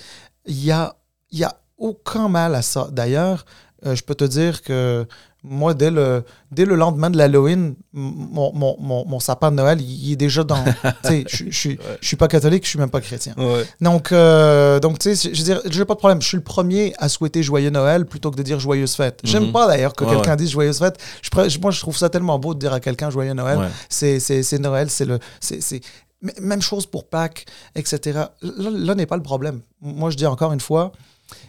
[0.47, 0.94] Il y a,
[1.33, 2.88] y a aucun mal à ça.
[2.92, 3.47] D'ailleurs,
[3.85, 5.07] je peux te dire que
[5.46, 9.78] moi, dès le, dès le lendemain de l'Halloween, mon, mon, mon, mon sapin de Noël,
[9.80, 10.64] il est déjà dans...
[11.04, 13.35] je- je suis- pas catholique, je suis même pas chrétien.
[13.37, 13.64] Ouais.
[13.80, 16.22] Donc, euh, donc tu sais, je veux dire, j'ai pas de problème.
[16.22, 19.20] Je suis le premier à souhaiter joyeux Noël plutôt que de dire joyeuse fête.
[19.22, 19.52] J'aime Mhm.
[19.52, 20.98] pas d'ailleurs que Ouais, quelqu'un dise joyeuse fête.
[21.22, 23.59] Je, moi, je trouve ça tellement beau de dire à quelqu'un joyeux Noël.
[23.90, 24.18] C'est,
[24.59, 25.18] Noël, c'est le.
[25.40, 25.80] C'est-
[26.22, 27.98] M- Même chose pour Pâques, etc.
[28.40, 29.61] Là, là n'est pas le problème.
[29.83, 30.92] Moi, je dis encore une fois,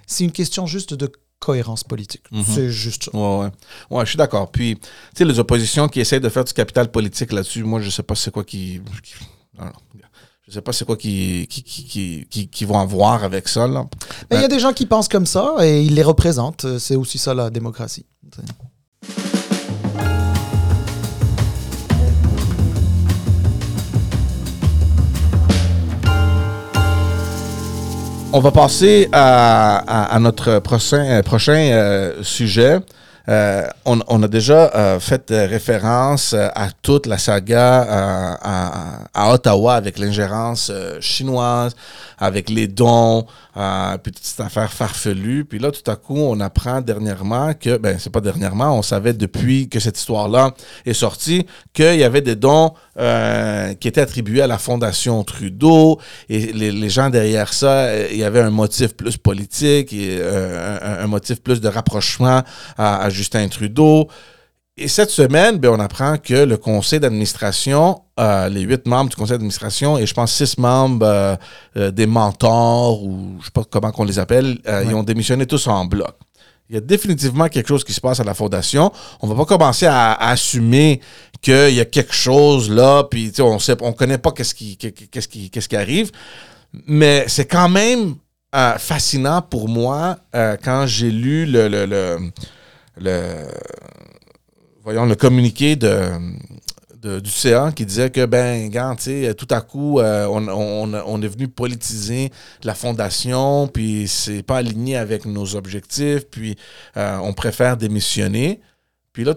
[0.06, 1.10] c'est une question juste de
[1.46, 2.24] cohérence politique.
[2.32, 2.44] Mhm.
[2.54, 3.12] C'est juste ça.
[3.18, 3.52] Ouais, ouais.
[3.92, 4.52] Ouais, je suis d'accord.
[4.52, 7.90] Puis, tu sais, les oppositions qui essayent de faire du capital politique là-dessus, moi, je
[7.90, 8.82] sais pas c'est quoi qui.
[9.04, 9.14] qui-
[9.58, 9.72] non, non.
[10.48, 13.68] Je sais pas c'est quoi qui, qui, qui, qui, qui- qui vont avoir avec ça,
[13.68, 13.84] là.
[14.30, 16.68] Mais il y a des gens qui pensent comme ça et ils les représentent.
[16.78, 18.06] C'est aussi ça la démocratie.
[28.38, 31.22] On va passer à, notre prochain, euh,
[31.72, 32.80] euh, sujet.
[33.28, 38.38] Euh, on, a déjà euh, fait euh, référence à toute la saga
[39.14, 41.76] à, Ottawa avec l'ingérence chinoise,
[42.20, 43.26] avec les dons,
[44.04, 45.46] puis toute cette affaire farfelue.
[45.46, 49.14] Puis là, tout à coup, on apprend dernièrement que, ben, c'est pas dernièrement, on savait
[49.14, 50.52] depuis que cette histoire-là
[50.86, 52.74] est sortie qu'il y avait des dons
[53.80, 58.42] qui étaient attribués à la Fondation Trudeau et les, gens derrière ça, il y avait
[58.42, 62.44] un motif plus politique et un, un motif plus de rapprochement
[62.78, 64.08] à, à Justin Trudeau.
[64.78, 69.16] Et cette semaine, ben, on apprend que le conseil d'administration, euh, les huit membres du
[69.16, 71.36] conseil d'administration et je pense six membres euh,
[71.78, 75.68] euh, des mentors ou je sais pas comment qu'on les appelle, ils ont démissionné tous
[75.68, 76.14] en bloc.
[76.70, 78.92] Il y a définitivement quelque chose qui se passe à la fondation.
[79.22, 81.00] On va pas commencer à, à assumer
[81.42, 85.28] qu'il y a quelque chose là, puis on sait, on connaît pas qu'est-ce qui, qu'est-ce
[85.30, 86.12] qui, qu'est-ce qui arrive.
[86.86, 88.16] Mais c'est quand même
[88.78, 92.18] fascinant pour moi quand j'ai lu le, le, le,
[92.98, 93.48] le-
[94.86, 98.72] voyons, le communiqué du CA qui disait que, ben,
[99.36, 102.32] tout à coup, euh, on, est venu politiser
[102.64, 106.56] la fondation, puis c'est pas aligné avec nos objectifs, puis
[106.98, 108.62] euh, on préfère démissionner.
[109.12, 109.36] Puis là,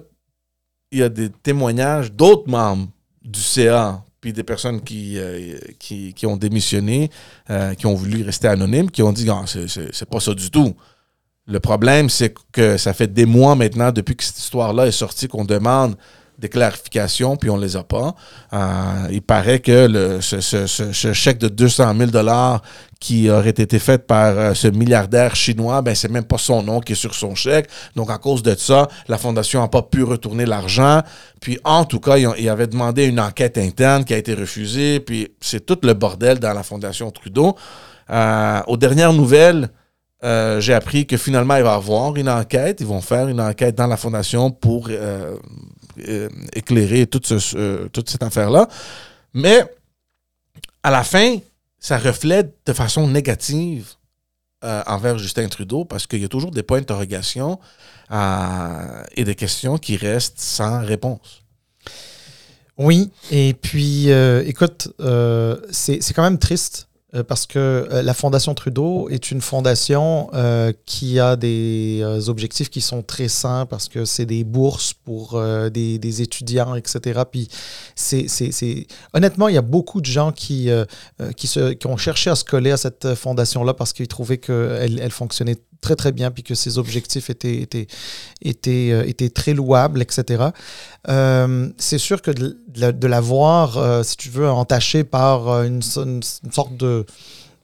[0.90, 2.88] il y a des témoignages d'autres membres
[3.22, 7.10] du CA, puis des personnes qui, euh, qui, ont démissionné,
[7.78, 10.74] qui ont voulu rester anonymes, qui ont dit, Ah, c'est pas ça du tout.
[11.48, 15.28] Le problème, c'est que ça fait des mois maintenant, depuis que cette histoire-là est sortie,
[15.28, 15.96] qu'on demande
[16.38, 18.14] des clarifications, puis on les a pas.
[18.52, 22.10] Euh, il paraît que ce, chèque de 200 000
[23.00, 26.80] qui aurait été fait par euh, ce milliardaire chinois, ben c'est même pas son nom
[26.80, 27.68] qui est sur son chèque.
[27.96, 31.02] Donc, à cause de ça, la fondation n'a pas pu retourner l'argent.
[31.40, 35.00] Puis, en tout cas, ils, avaient demandé une enquête interne qui a été refusée.
[35.00, 37.56] Puis, c'est tout le bordel dans la fondation Trudeau.
[38.10, 39.68] Euh, aux dernières nouvelles,
[40.24, 42.80] euh, j'ai appris que finalement, il va y avoir une enquête.
[42.80, 45.36] Ils vont faire une enquête dans la fondation pour euh,
[46.08, 48.68] euh, éclairer toute, ce- ce- toute cette affaire-là.
[49.34, 49.62] Mais
[50.82, 51.36] à la fin,
[51.78, 53.90] ça reflète de façon négative
[54.62, 57.60] envers Justin Trudeau parce qu'il y a toujours des points d'interrogation
[58.10, 61.44] et des questions qui restent sans réponse.
[62.76, 64.10] Oui, et puis,
[64.46, 64.88] écoute,
[65.70, 66.87] c'est quand même triste
[67.22, 72.68] parce que euh, la Fondation Trudeau est une fondation euh, qui a des euh, objectifs
[72.68, 77.22] qui sont très sains parce que c'est des bourses pour euh, des, des étudiants, etc.
[77.30, 77.48] Puis,
[77.94, 80.84] c'est, c'est, c'est- honnêtement, il y a beaucoup de gens qui, euh,
[81.22, 84.08] euh, qui, se, qui ont cherché à se coller à cette euh, fondation-là parce qu'ils
[84.08, 87.86] trouvaient qu'elle elle fonctionnait très, très bien puis que ses objectifs étaient, étaient,
[88.42, 90.44] étaient, euh, étaient très louables, etc.
[91.08, 95.82] Euh, c'est sûr que de, de la- voir, euh, si tu veux, entachée par une,
[95.82, 97.04] so- une- une sorte de,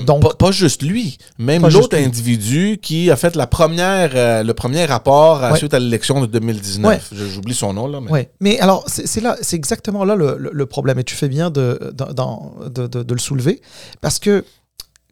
[0.06, 4.54] Donc, pas, pas juste lui, même l'autre individu qui a fait la première, euh, le
[4.54, 5.58] premier rapport à Ouais.
[5.58, 7.08] suite à l'élection de 2019.
[7.12, 8.00] Je- J'oublie son nom là.
[8.00, 8.10] Mais...
[8.10, 11.28] Ouais, mais alors c'est là, c'est exactement là le, le- le problème et tu fais
[11.28, 13.60] bien de, de, de- de- le soulever
[14.00, 14.44] parce que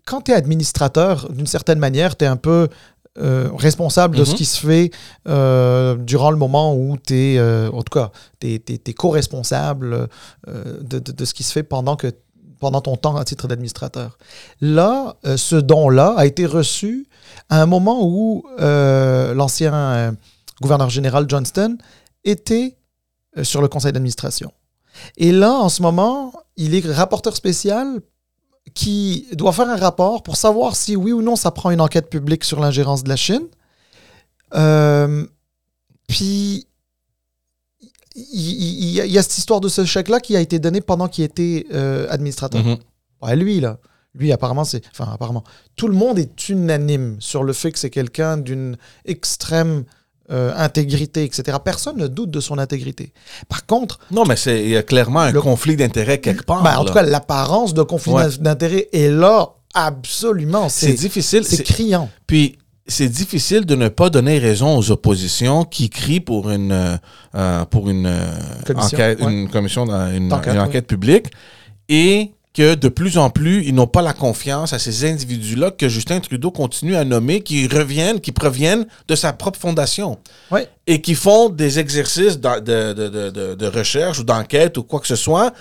[0.05, 2.69] quand tu es administrateur, d'une certaine manière, tu es un peu
[3.19, 4.37] euh, responsable de ce Mhm.
[4.37, 4.91] qui se fait
[5.27, 8.11] euh, durant le moment où tu es, en tout cas,
[8.41, 10.09] tu es, co-responsable
[10.47, 12.09] de, de- de ce qui se fait pendant que
[12.59, 14.19] pendant ton temps à titre d'administrateur.
[14.61, 17.09] Là, euh, ce don-là a été reçu
[17.49, 20.13] à un moment où euh, l'ancien euh,
[20.61, 21.77] gouverneur général Johnston
[22.25, 22.77] était
[23.43, 24.53] sur le conseil d'administration.
[25.19, 28.01] Et là, en ce moment, il est rapporteur spécial
[28.73, 32.09] qui doit faire un rapport pour savoir si oui ou non ça prend une enquête
[32.09, 33.47] publique sur l'ingérence de la Chine.
[36.09, 36.67] Puis,
[38.17, 41.67] il y, a- cette histoire de ce chèque-là qui a été donné pendant qu'il était
[41.73, 42.65] euh, administrateur.
[42.65, 42.77] Mhm.
[43.23, 43.79] Ouais, lui, là.
[44.15, 44.83] Lui, apparemment, c'est.
[44.93, 45.45] Enfin, apparemment.
[45.77, 49.85] Tout le monde est unanime sur le fait que c'est quelqu'un d'une extrême
[50.33, 51.59] euh, intégrité, etc.
[51.63, 53.13] Personne ne doute de son intégrité.
[53.49, 56.63] Par contre, Non, mais c'est il y a clairement un Le- conflit d'intérêts quelque part.
[56.65, 56.89] ben, en là.
[56.89, 58.29] tout cas, l'apparence de conflit Ouais.
[58.41, 60.69] d'intérêt est là, absolument.
[60.69, 61.45] c'est difficile.
[61.45, 62.11] c'est c'est- criant.
[62.27, 66.97] Puis c'est difficile de ne pas donner raison aux oppositions qui crient pour une euh,
[67.35, 68.27] euh, pour une euh,
[68.67, 69.33] Commission, enquête, ouais.
[69.33, 70.65] une commission, dans- une, D'enquête, une ouais.
[70.67, 71.27] enquête publique,
[71.89, 75.89] et que de plus en plus ils n'ont pas la confiance à ces individus-là que
[75.91, 80.19] Justin Trudeau continue à nommer, qui reviennent, qui proviennent de sa propre fondation
[80.51, 80.67] Ouais.
[80.87, 85.17] et qui font des exercices de- de- de recherche ou d'enquête ou quoi que ce
[85.17, 85.53] soit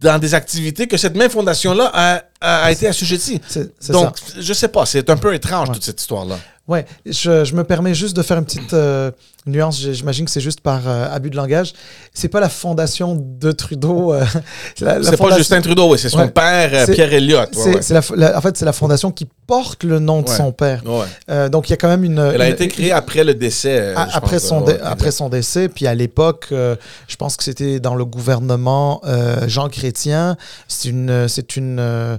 [0.00, 3.40] dans des activités que cette même fondation-là a, a, a été assujettie.
[3.88, 4.34] Donc, ça.
[4.38, 5.74] je sais pas, c'est un peu étrange Ouais.
[5.74, 6.38] toute cette histoire-là.
[6.68, 9.10] Ouais, je, je me permets juste de faire une petite euh,
[9.46, 9.80] nuance.
[9.80, 11.72] J'imagine que c'est juste par euh, abus de langage.
[12.12, 14.12] C'est pas la fondation de Trudeau.
[14.12, 14.22] euh,
[14.76, 16.28] c'est pas Justin Trudeau, oui, c'est son Ouais.
[16.28, 17.48] père euh, Pierre Elliott.
[17.56, 18.00] Ouais, C'est ouais.
[18.16, 20.82] la, la- en fait, c'est la fondation qui porte le nom de son père.
[20.84, 21.06] Ouais.
[21.30, 22.18] Euh, donc, il y a quand même une.
[22.18, 23.78] Elle a été créée après le décès.
[23.80, 26.76] euh, après, pense, son dé- après son décès, puis à l'époque, euh,
[27.06, 30.36] je pense que c'était dans le gouvernement euh, Jean Chrétien.
[30.68, 32.18] C'est une, c'est une,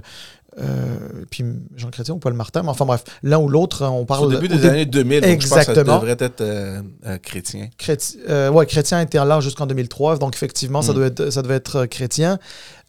[0.60, 1.44] euh, puis
[1.76, 4.46] Jean Chrétien ou Paul Martin, mais enfin bref, l'un ou l'autre, on Au parle début
[4.52, 5.96] au des dé- années 2000, donc je pense que ça Exactement.
[5.98, 7.68] devrait être euh, euh, chrétien.
[7.78, 10.94] Chréti- euh, ouais, Chrétien était là jusqu'en 2003, donc effectivement, ça, Mm.
[10.96, 12.38] devait être, ça devait être euh, chrétien.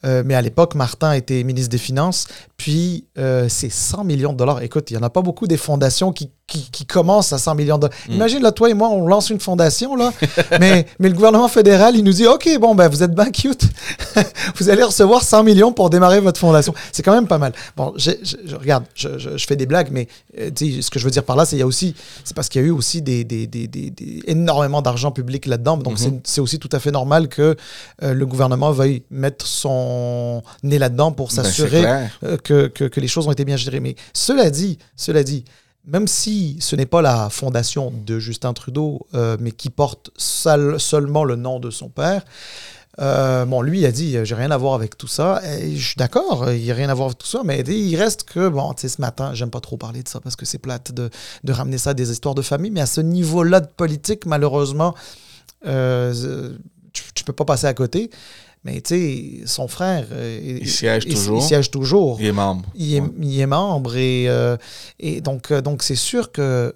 [0.06, 4.38] Euh, mais à l'époque, Martin était ministre des Finances, puis euh, c'est 100 millions de
[4.38, 4.62] dollars.
[4.64, 7.56] Écoute, il n'y en a pas beaucoup des fondations qui, qui, qui commence à 100
[7.56, 7.98] millions de dollars.
[8.10, 8.14] Mm.
[8.14, 10.12] Imagine, là, toi et moi, on lance une fondation, là,
[10.60, 13.64] mais, mais le gouvernement fédéral, il nous dit, OK, bon, ben, vous êtes bien cute.
[14.58, 16.74] vous allez recevoir 100 millions pour démarrer votre fondation.
[16.92, 17.54] C'est quand même pas mal.
[17.78, 18.12] Bon, je,
[18.56, 20.08] regarde, je, je- je fais des blagues, mais
[20.40, 22.62] euh, ce que je veux dire par là, c'est y a aussi, c'est parce qu'il
[22.62, 23.92] y a eu aussi des, des- des- des-
[24.26, 25.78] énormément d'argent public là-dedans.
[25.78, 27.56] Donc, c'est- c'est aussi tout à fait normal que
[28.04, 29.91] euh, le gouvernement veuille mettre son
[30.64, 31.82] nez là-dedans pour Ben, s'assurer
[32.24, 33.80] euh, que, que- que les choses ont été bien gérées.
[33.80, 35.44] Mais cela dit, cela dit,
[35.86, 40.80] même si ce n'est pas la fondation de Justin Trudeau, euh, mais qui porte seul-
[40.80, 42.24] seulement le nom de son père,
[43.00, 45.42] euh, bon, lui a dit, j'ai rien à voir avec tout ça.
[45.60, 47.96] Et je suis d'accord, il n'y a rien à voir avec tout ça, mais il
[47.96, 50.46] reste que, bon, tu sais, ce matin, j'aime pas trop parler de ça parce que
[50.46, 51.10] c'est plate de,
[51.44, 54.94] de ramener ça à des histoires de famille, mais à ce niveau-là de politique, malheureusement,
[55.66, 56.54] euh,
[56.94, 58.10] tu, tu peux pas passer à côté.
[58.64, 61.40] Mais tu sais, son frère, euh, Il siège il- toujours.
[61.42, 62.66] Il siège toujours Il est membre.
[62.76, 63.10] il est, Ouais.
[63.22, 64.56] il est membre et, euh,
[65.00, 66.76] et donc euh, donc c'est sûr que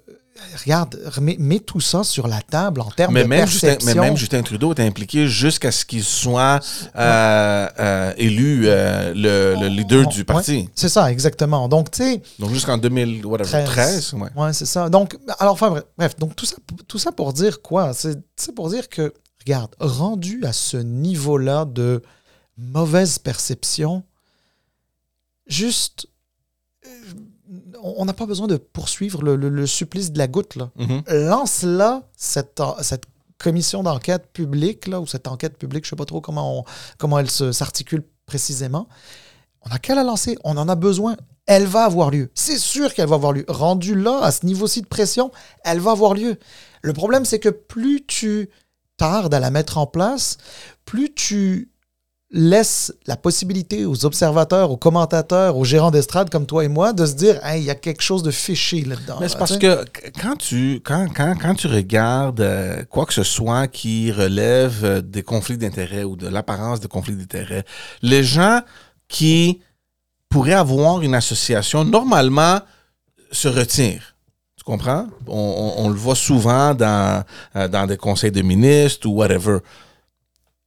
[0.63, 4.01] regarde remets- mets tout ça sur la table en termes Mais de même, Justin, perception.
[4.01, 6.59] mais même Justin Trudeau est impliqué jusqu'à ce qu'il soit
[6.97, 10.69] euh, euh, élu le, le leader du Ouais, parti.
[10.75, 13.65] c'est ça exactement donc tu sais Donc jusqu'en 2013.
[13.65, 14.13] 13.
[14.15, 14.53] ouais.
[14.53, 16.55] c'est ça donc alors enfin bref, donc tout ça
[16.87, 17.93] tout ça pour dire quoi?
[17.93, 19.13] C'est c'est pour dire que
[19.45, 22.01] regarde rendu à ce niveau là de
[22.57, 24.03] mauvaise perception
[25.47, 26.07] juste
[26.85, 26.89] euh,
[27.83, 31.03] on n'a pas besoin de poursuivre le, le- le supplice de la goutte là Mhm.
[31.29, 32.61] lance là cette,
[33.37, 36.63] commission d'enquête publique, là, ou cette enquête publique, je ne sais pas trop comment, on-
[36.97, 38.87] comment elle se- s'articule précisément.
[39.61, 41.17] On n'a qu'à la lancer, on en a besoin.
[41.45, 42.31] Elle va avoir lieu.
[42.33, 43.43] C'est sûr qu'elle va avoir lieu.
[43.49, 45.31] Rendu là, à ce niveau-ci de pression,
[45.65, 46.37] elle va avoir lieu.
[46.81, 48.49] Le problème, c'est que plus tu
[48.97, 50.37] tardes à la mettre en place,
[50.85, 51.69] plus tu
[52.31, 57.05] laisses la possibilité aux observateurs, aux commentateurs, aux gérants d'estrade comme toi et moi de
[57.05, 59.17] se dire Hey, il y a quelque chose de fiché là-dedans.
[59.21, 63.05] Mais c'est là, parce que qu- quand tu, quand, quand, quand tu regardes euh, quoi
[63.05, 67.63] que ce soit qui relève euh, des conflits d'intérêts ou de l'apparence de conflits d'intérêts,
[68.01, 68.61] les gens
[69.07, 69.61] qui
[70.27, 72.59] pourraient avoir une association, normalement,
[73.31, 74.14] se retirent.
[74.65, 75.07] Tu comprends?
[75.27, 77.23] On, on- on le voit souvent dans,
[77.55, 79.59] euh, dans des conseils de ministres ou whatever.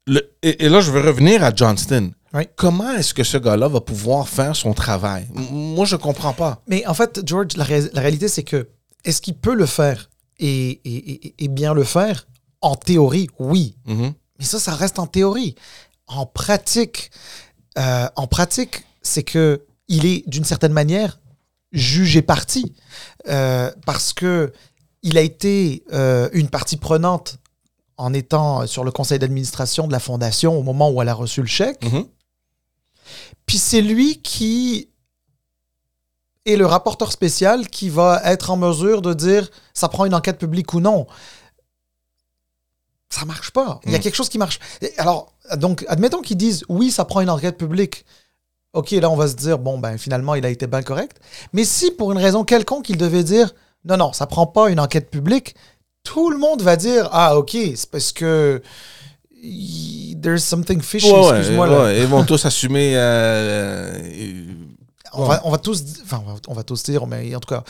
[0.06, 2.12] Le- et, et là, je veux revenir à Johnston.
[2.32, 2.44] Oui.
[2.54, 5.26] Comment est-ce que ce gars-là va pouvoir faire son travail?
[5.50, 6.62] Moi, je comprends pas.
[6.68, 8.68] Mais en fait, George, la, ré- la réalité, c'est que
[9.04, 10.08] est-ce qu'il peut le faire?
[10.38, 12.28] Et, et- et- bien le faire?
[12.61, 13.74] En théorie, oui.
[13.87, 14.12] Mhm.
[14.38, 15.56] Mais ça, ça reste en théorie.
[16.06, 17.11] En pratique,
[17.78, 21.18] euh, en pratique, c'est que il est d'une certaine manière
[21.72, 22.74] jugé parti
[23.28, 24.52] Euh, parce que
[25.02, 27.37] il a été euh, une partie prenante
[27.98, 31.40] en étant sur le conseil d'administration de la fondation au moment où elle a reçu
[31.42, 31.85] le chèque.
[31.85, 32.07] Mhm.
[33.46, 34.88] Puis c'est lui qui
[36.46, 40.38] est le rapporteur spécial qui va être en mesure de dire ça prend une enquête
[40.38, 41.07] publique ou non.
[43.11, 43.81] Ça marche pas.
[43.85, 44.02] Il y a Mm.
[44.02, 44.59] quelque chose qui marche.
[44.81, 48.04] Et Alors, donc, admettons qu'ils disent oui, ça prend une enquête publique.
[48.74, 51.18] OK, là, on va se dire bon, ben finalement, il a été bien correct.
[51.52, 53.54] Mais si pour une raison quelconque, il devait dire
[53.85, 55.54] non, non, ça prend pas une enquête publique,
[56.04, 58.62] tout le monde va dire ah, OK, c'est parce que.
[60.20, 61.85] There's something fishy, Ouais, excuse-moi.
[61.85, 62.94] ouais, ils vont tous assumer.
[62.96, 63.92] euh,
[65.12, 67.62] on, va, on va tous enfin, on va tous dire, mais en tout cas,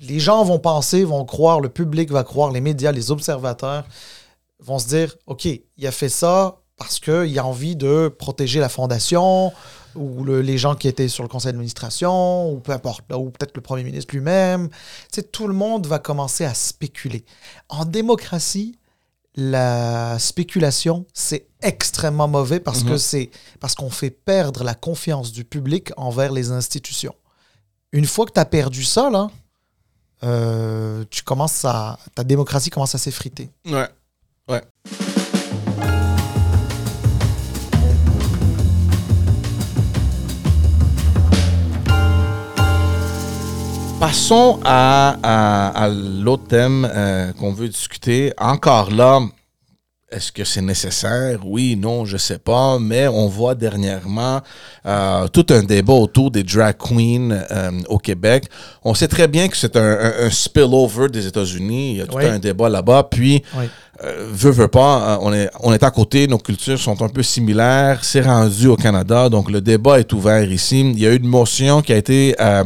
[0.00, 3.84] les gens vont penser, vont croire, le public va croire, les médias, les observateurs
[4.60, 8.68] vont se dire, OK, il a fait ça parce qu'il a envie de protéger la
[8.68, 9.52] fondation
[9.98, 13.54] ou le- les gens qui étaient sur le conseil d'administration ou peu importe, ou peut-être
[13.56, 14.68] le premier ministre lui-même.
[14.68, 14.76] Tu
[15.16, 17.24] sais, tout le monde va commencer à spéculer.
[17.68, 18.78] En démocratie,
[19.34, 22.98] la spéculation, c'est extrêmement mauvais parce que Mhm.
[22.98, 23.30] c'est
[23.60, 27.14] parce qu'on fait perdre la confiance du public envers les institutions.
[27.92, 29.28] Une fois que tu as perdu ça, là,
[30.24, 33.50] euh, tu commences à, ta démocratie commence à s'effriter.
[33.66, 33.88] ouais.
[34.48, 34.62] Ouais.
[44.00, 48.32] Passons à, à- à l'autre thème euh, qu'on veut discuter.
[48.38, 49.20] Encore là,
[50.10, 51.40] est-ce que c'est nécessaire?
[51.44, 52.78] Oui, non, je sais pas.
[52.78, 54.40] Mais on voit dernièrement
[54.86, 58.44] euh, tout un débat autour des drag queens euh, au Québec.
[58.84, 61.90] On sait très bien que c'est un, un- un spillover des États-Unis.
[61.92, 62.24] Il y a tout Oui.
[62.24, 63.08] un débat là-bas.
[63.10, 63.64] Puis, Oui.
[64.04, 68.04] Euh, veut, pas, euh, on est, à côté, nos cultures sont un peu similaires.
[68.04, 70.80] C'est rendu au Canada, donc le débat est ouvert ici.
[70.80, 72.64] Il y a eu une motion qui a été euh,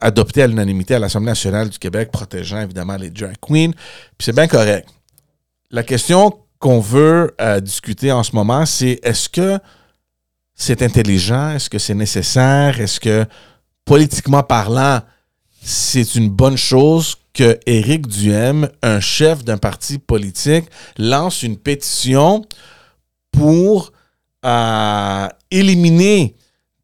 [0.00, 3.70] adoptée à l'unanimité à l'Assemblée nationale du Québec, protégeant évidemment les drag queens.
[4.18, 4.88] Puis c'est bien correct.
[5.70, 9.58] La question qu'on veut discuter en ce moment, c'est est-ce que
[10.54, 11.50] c'est intelligent?
[11.50, 12.80] Est-ce que c'est nécessaire?
[12.80, 13.24] Est-ce que,
[13.84, 15.00] politiquement parlant,
[15.68, 22.44] c'est une bonne chose que Éric Duhem, un chef d'un parti politique, lance une pétition
[23.32, 23.92] pour
[24.44, 26.36] euh, éliminer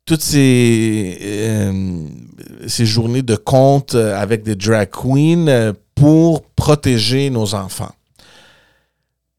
[0.05, 2.07] toutes ces, euh,
[2.67, 7.95] ces journées de compte avec des drag queens euh, pour protéger nos enfants.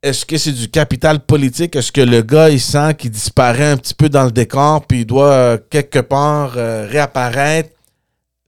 [0.01, 1.75] Est-ce que c'est du capital politique?
[1.75, 5.01] Est-ce que le gars, il sent qu'il disparaît un petit peu dans le décor puis
[5.01, 7.72] il doit quelque part réapparaître?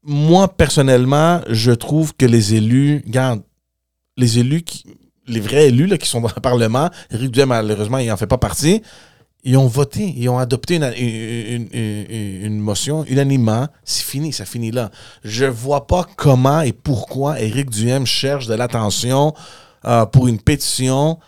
[0.05, 3.41] Moi, personnellement, je trouve que les élus, regarde,
[4.17, 4.85] les élus, qui,
[5.27, 8.37] les vrais élus qui sont dans le Parlement, Éric Duhem, malheureusement, il n'en fait pas
[8.37, 8.81] partie,
[9.43, 13.67] ils ont voté, ils ont adopté une, motion unanimement.
[13.83, 14.89] C'est fini, ça finit là.
[15.23, 19.33] Je vois pas comment et pourquoi Éric Duhem cherche de l'attention
[19.85, 21.19] euh, pour une pétition.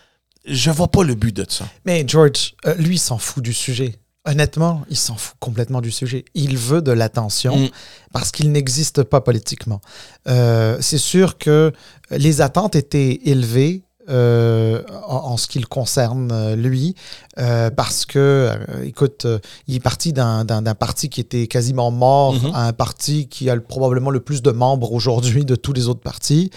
[0.45, 1.65] Je vois pas le but de ça.
[1.85, 3.95] Mais George, euh, lui, s'en fout du sujet.
[4.27, 6.25] Honnêtement, il s'en fout complètement du sujet.
[6.35, 7.69] Il veut de l'attention Mm.
[8.11, 9.79] parce qu'il n'existe pas politiquement.
[10.27, 11.71] Euh, c'est sûr que
[12.11, 16.95] les attentes étaient élevées euh, en, en ce qui le concerne, euh, lui,
[17.39, 20.45] euh, parce que, euh, écoute, euh, il est parti d'un
[20.79, 22.51] parti qui était quasiment mort Mhm.
[22.53, 25.87] à un parti qui a le- probablement le plus de membres aujourd'hui de tous les
[25.87, 26.51] autres partis.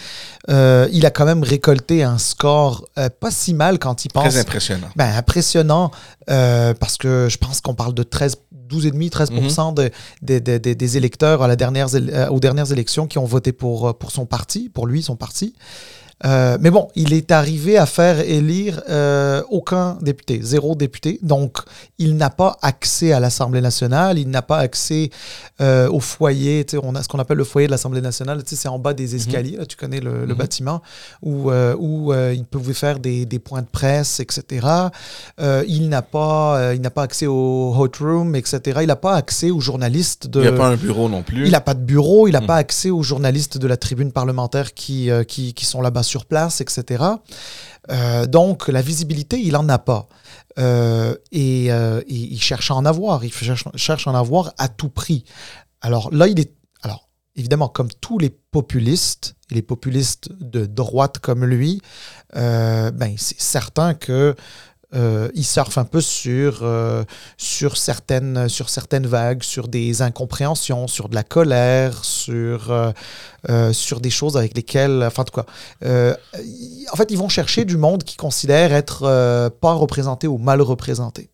[0.48, 4.28] Euh, il a quand même récolté un score euh, pas si mal quand il pense.
[4.28, 4.88] Très impressionnant.
[4.96, 5.90] Ben, impressionnant,
[6.30, 8.36] euh, parce que je pense qu'on parle de 13,
[8.68, 9.74] 12,5, 13 Mhm.
[9.74, 9.90] de,
[10.22, 11.88] de- de- de- des électeurs à la dernière,
[12.30, 15.54] aux dernières élections qui ont voté pour, pour son parti, pour lui, son parti.
[16.26, 21.18] Euh, mais bon, il est arrivé à faire élire euh, aucun député, zéro député.
[21.22, 21.58] Donc,
[21.98, 25.08] il n'a pas accès à l'Assemblée nationale, il n'a pas accès
[25.62, 26.66] euh, au foyer.
[26.82, 28.42] On a ce qu'on appelle le foyer de l'Assemblée nationale.
[28.44, 30.38] C'est en bas des escaliers, là, tu connais le, le Mhm.
[30.38, 30.82] bâtiment,
[31.22, 34.66] où, où il pouvait faire des, des points de presse, etc.
[35.66, 38.80] Il n'a pas, il n'a pas accès au hot room, etc.
[38.82, 40.40] Il n'a pas accès aux journalistes de.
[40.40, 41.46] Il n'y a pas un bureau non plus.
[41.46, 42.46] Il n'a pas de bureau, il n'a Mm.
[42.46, 46.60] pas accès aux journalistes de la tribune parlementaire qui, qui, qui sont là-bas sur place,
[46.60, 47.04] etc.
[47.90, 50.08] Euh, donc, la visibilité, il n'en a pas.
[50.58, 53.24] Euh, et, euh, il cherche à en avoir.
[53.24, 55.24] Il cherche, à en avoir à tout prix.
[55.80, 56.52] Alors là, il est.
[56.82, 61.80] Alors, évidemment, comme tous les populistes, les populistes de droite comme lui,
[62.34, 64.34] ben, c'est certain que.
[64.94, 67.04] Euh, il surfe un peu sur, euh,
[67.36, 72.70] sur, certaines, sur certaines vagues, sur des incompréhensions, sur de la colère, sur,
[73.48, 75.04] euh, sur des choses avec lesquelles.
[75.04, 75.24] Enfin,
[75.84, 79.00] euh, y- en fait, ils vont chercher du monde qui considère être
[79.60, 81.28] pas représenté ou mal représenté.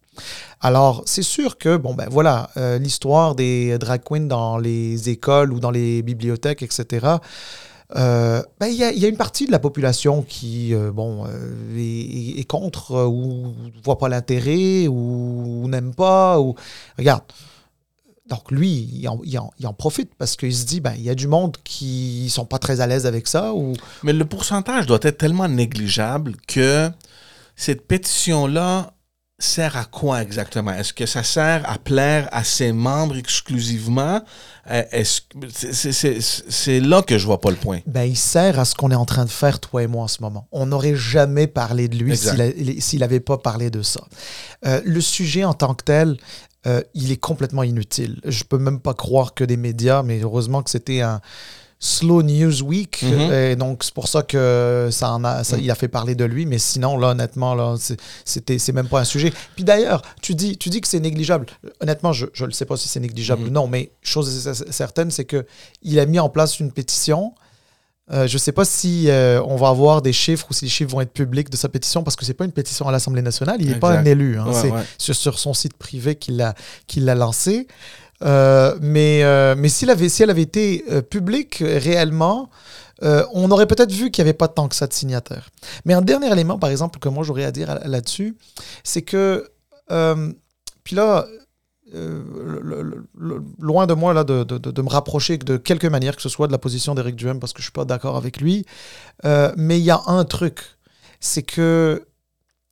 [0.60, 2.50] Alors, c'est sûr que, bon, ben voilà,
[2.80, 7.06] l'histoire des drag queens dans les écoles ou dans les bibliothèques, etc.,
[7.94, 12.44] euh, ben, il y, a- une partie de la population qui, euh, bon, euh, est,
[12.48, 16.40] contre ou voit pas l'intérêt ou, n'aime pas.
[16.40, 16.54] Ou...
[16.98, 17.22] Regarde.
[18.28, 19.08] Donc, lui, il
[19.68, 22.58] en, profite parce qu'il se dit, ben, il y a du monde qui sont pas
[22.58, 23.54] très à l'aise avec ça.
[23.54, 23.74] Ou...
[24.02, 26.90] Mais le pourcentage doit être tellement négligeable que
[27.54, 28.94] cette pétition-là
[29.38, 30.72] sert à quoi exactement?
[30.72, 34.22] Est-ce que ça sert à plaire à ses membres exclusivement?
[34.70, 35.20] Euh, est-ce
[35.52, 37.80] c'est- là que je vois pas le point.
[37.86, 40.08] Ben, il sert à ce qu'on est en train de faire, toi et moi, en
[40.08, 40.48] ce moment.
[40.52, 44.00] On n'aurait jamais parlé de lui s'il n'avait pas parlé de ça.
[44.64, 46.16] Euh, le sujet en tant que tel,
[46.66, 48.20] euh, il est complètement inutile.
[48.24, 51.20] Je peux même pas croire que des médias, mais heureusement que c'était un
[51.78, 53.32] slow news week, Mhm.
[53.32, 55.62] et donc c'est pour ça que ça en a, ça, Mhm.
[55.64, 56.46] il a fait parler de lui.
[56.46, 59.32] Mais sinon, là, honnêtement, là, c'est- c'était, c'est même pas un sujet.
[59.54, 61.46] Puis d'ailleurs, tu dis, tu dis que c'est négligeable.
[61.80, 63.48] Honnêtement, je ne sais pas si c'est négligeable Mhm.
[63.48, 65.44] ou non, mais chose certaine, c'est que
[65.82, 67.34] il a mis en place une pétition.
[68.12, 70.70] Euh, je ne sais pas si euh, on va avoir des chiffres ou si les
[70.70, 73.20] chiffres vont être publics de sa pétition parce que c'est pas une pétition à l'Assemblée
[73.20, 73.56] nationale.
[73.58, 74.38] Il n'est pas un élu.
[74.38, 74.46] hein.
[74.46, 74.82] Ouais, c'est ouais.
[74.96, 76.54] sur, sur son site privé qu'il l'a
[76.86, 77.66] qu'il l'a lancé.
[78.22, 82.48] Euh, mais euh, mais avait, si elle avait été euh, publique réellement,
[83.02, 85.50] on aurait peut-être vu qu'il n'y avait pas tant que ça de signataires.
[85.84, 88.38] Mais un dernier élément, par exemple, que moi j'aurais à dire là-dessus,
[88.84, 89.50] c'est que,
[90.82, 91.26] puis là,
[93.58, 96.46] loin de moi là, de, de- de- me rapprocher de quelque manière que ce soit
[96.46, 98.64] de la position d'Éric Duhem, parce que je suis pas d'accord avec lui,
[99.24, 100.60] mais il y a un truc,
[101.20, 102.06] c'est que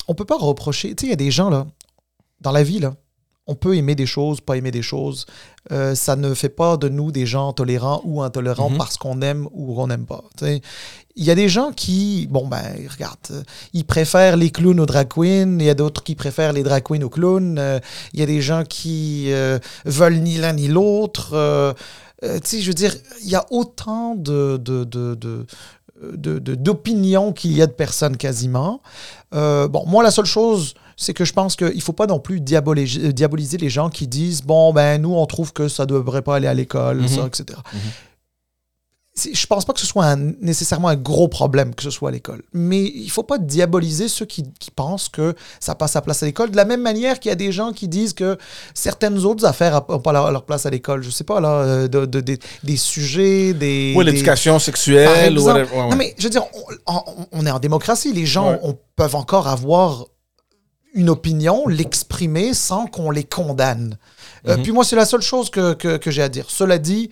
[0.09, 1.67] on peut pas reprocher, tu sais, il y a des gens là,
[2.41, 2.95] dans la vie là,
[3.47, 5.27] on peut aimer des choses, pas aimer des choses.
[5.73, 8.79] Euh, ça ne fait pas de nous des gens tolérants ou intolérants Mhm.
[8.79, 10.23] parce qu'on aime ou qu'on n'aime pas.
[11.17, 13.43] Il y a des gens qui, bon, ben, regarde, euh,
[13.73, 15.59] ils préfèrent les clowns aux drag queens.
[15.61, 17.57] Il y a d'autres qui préfèrent les drag queens aux clowns.
[17.59, 17.79] euh,
[18.15, 21.31] il y a des gens qui euh, veulent ni l'un ni l'autre.
[21.35, 21.73] euh,
[22.23, 25.47] tu sais, je veux dire, il y a autant de, de, de, de
[26.03, 28.81] de- de- d'opinions qu'il y a de personnes quasiment.
[29.35, 32.19] Euh, bon, moi, la seule chose, c'est que je pense qu'il ne faut pas non
[32.19, 35.89] plus diaboliser, diaboliser les gens qui disent, bon, ben, nous, on trouve que ça ne
[35.89, 37.59] devrait pas aller à l'école, ça, etc.
[37.73, 39.31] Mhm.
[39.33, 42.43] je pense pas que ce soit nécessairement un gros problème que ce soit à l'école.
[42.53, 46.51] Mais il faut pas diaboliser ceux qui, pensent que ça passe sa place à l'école.
[46.51, 48.37] De la même manière qu'il y a des gens qui disent que
[48.75, 51.03] certaines autres affaires n'ont pas leur, place à l'école.
[51.03, 53.95] Je sais pas, là, euh, de, des sujets, des...
[53.97, 55.39] Oui, l'éducation sexuelle.
[55.39, 56.45] Ou Non, mais je veux dire,
[57.33, 58.13] on, est en démocratie.
[58.13, 58.59] Les gens
[58.97, 60.07] peuvent encore avoir
[60.95, 63.99] une opinion, l'exprimer sans qu'on les condamne.
[64.47, 64.63] Euh, mhm.
[64.63, 66.47] puis moi, c'est la seule chose que, que j'ai à dire.
[66.49, 67.11] Cela dit,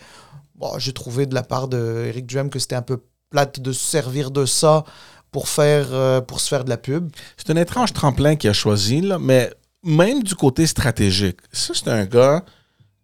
[0.79, 4.31] j'ai trouvé de la part d'Éric Duhem que c'était un peu plate de se servir
[4.31, 4.85] de ça
[5.31, 7.11] pour, faire, euh, pour se faire de la pub.
[7.37, 9.51] C'est un étrange tremplin qu'il a choisi, là, mais
[9.83, 12.45] même du côté stratégique, ça, c'est un gars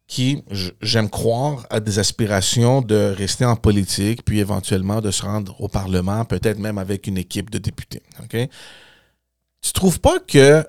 [0.06, 0.42] qui,
[0.80, 5.68] j'aime croire, a des aspirations de rester en politique, puis éventuellement de se rendre au
[5.68, 8.02] Parlement, peut-être même avec une équipe de députés.
[8.22, 8.48] OK?
[9.60, 10.64] Tu trouves pas que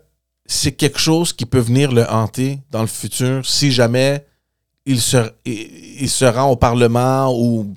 [0.46, 4.26] c'est quelque chose qui peut venir le hanter dans le futur si jamais
[4.86, 7.76] il se, il, se rend au Parlement ou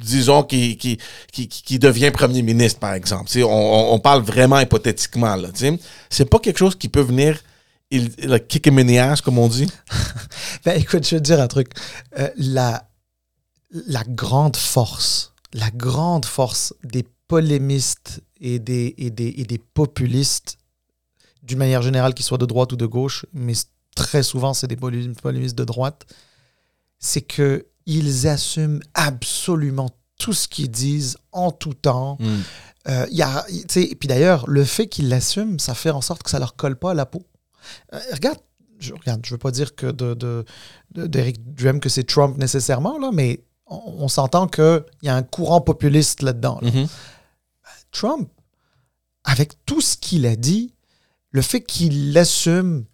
[0.00, 3.30] disons qu'il qui, devient premier ministre, par exemple?
[3.42, 5.36] On, on, parle vraiment hypothétiquement.
[6.08, 7.38] C'est pas quelque chose qui peut venir
[7.90, 9.68] il, il kick him in comme on dit?
[10.64, 11.70] ben, écoute, je vais te dire un truc.
[12.18, 12.88] Euh, la,
[13.70, 20.58] la grande force, la grande force des polémistes et des, et des, et des populistes,
[21.42, 23.52] d'une manière générale, qu'ils soient de droite ou de gauche, mais
[23.94, 26.06] très souvent c'est des polémistes de droite,
[26.98, 32.18] c'est que ils assument absolument tout ce qu'ils disent en tout temps.
[32.20, 32.26] Mm.
[32.88, 36.30] Euh, y a, et puis d'ailleurs, le fait qu'ils l'assument, ça fait en sorte que
[36.30, 37.22] ça leur colle pas à la peau.
[37.94, 38.38] Euh, regarde,
[38.78, 40.44] je regarde, je veux pas dire que de, de,
[40.94, 45.60] d'Eric Duhem que c'est Trump nécessairement, là, mais on, s'entend qu'il y a un courant
[45.60, 46.60] populiste là-dedans.
[46.62, 46.88] Mm-hmm.
[47.90, 48.30] Trump,
[49.24, 50.74] avec tout ce qu'il a dit,
[51.30, 52.84] le fait qu'il l'assume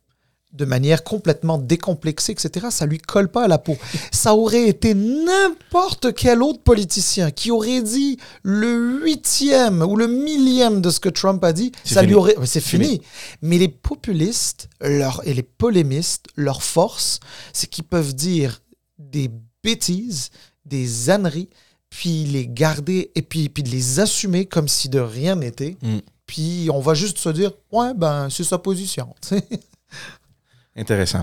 [0.55, 3.76] de manière complètement décomplexée, etc., ça lui colle pas à la peau.
[4.12, 10.80] Ça aurait été n'importe quel autre politicien qui aurait dit le huitième ou le millième
[10.80, 12.36] de ce que Trump a dit, ça lui aurait...
[12.45, 13.03] C'est fini.
[13.42, 17.18] Mais les populistes leur, et les polémistes, leur force,
[17.53, 18.61] c'est qu'ils peuvent dire
[18.99, 19.30] des
[19.64, 20.30] bêtises,
[20.64, 21.51] des âneries,
[21.97, 25.76] puis les garder et puis, puis les assumer comme si de rien n'était.
[25.80, 25.99] Mm.
[26.26, 29.14] Puis on va juste se dire, ouais, ben, c'est sa position.
[30.76, 31.22] Intéressant.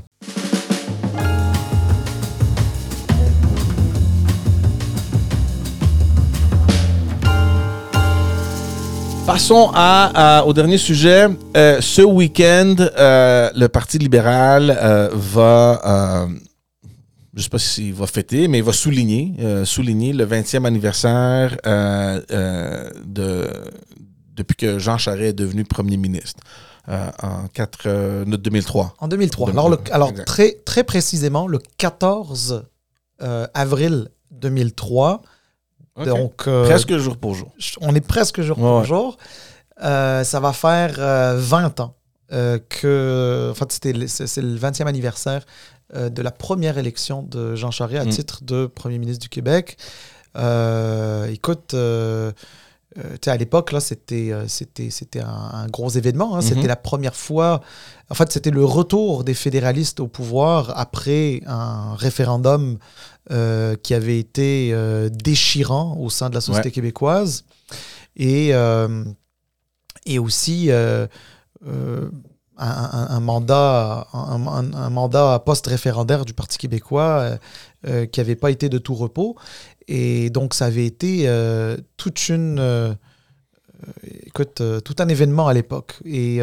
[9.26, 11.28] Passons à, au dernier sujet.
[11.58, 16.28] Euh, ce week-end, euh, le Parti libéral euh, va,
[17.34, 21.56] je ne sais pas s'il va fêter, mais il va souligner, souligner le 20e anniversaire
[21.64, 23.48] de,
[24.36, 26.42] depuis que Jean Charest est devenu premier ministre.
[26.90, 28.86] Euh, en 4, 2003.
[28.86, 29.52] Euh, en 2003.
[29.52, 32.64] alors, alors très, très précisément, le 14
[33.22, 35.22] euh, avril 2003.
[36.06, 37.54] Donc, presque jour pour jour.
[37.82, 39.18] On est presque jour pour jour.
[39.80, 40.96] ça va faire
[41.38, 41.96] 20 ans
[42.30, 43.52] que.
[43.52, 45.46] En fait, c'était, c'est, le 20e anniversaire
[45.94, 48.14] de la première élection de Jean Charest à mm.
[48.14, 49.78] titre de premier ministre du Québec.
[50.36, 51.76] écoute,
[52.98, 56.36] euh, à l'époque, là, c'était, euh, c'était, c'était un, gros événement.
[56.36, 56.42] Hein.
[56.42, 56.68] C'était mhm.
[56.68, 57.62] la première fois.
[58.10, 62.78] En fait, c'était le retour des fédéralistes au pouvoir après un référendum
[63.32, 64.76] euh, qui avait été
[65.12, 67.46] déchirant au sein de la société québécoise.
[68.18, 68.52] Et,
[70.06, 70.70] et aussi
[72.62, 77.38] un, mandat, un, post-référendaire du Parti québécois
[77.84, 79.36] qui n'avait pas été de tout repos.
[79.88, 82.60] Et donc, ça avait été euh, toute une.
[82.60, 82.94] Euh,
[84.26, 85.96] écoute, euh, tout un événement à l'époque.
[86.06, 86.40] Et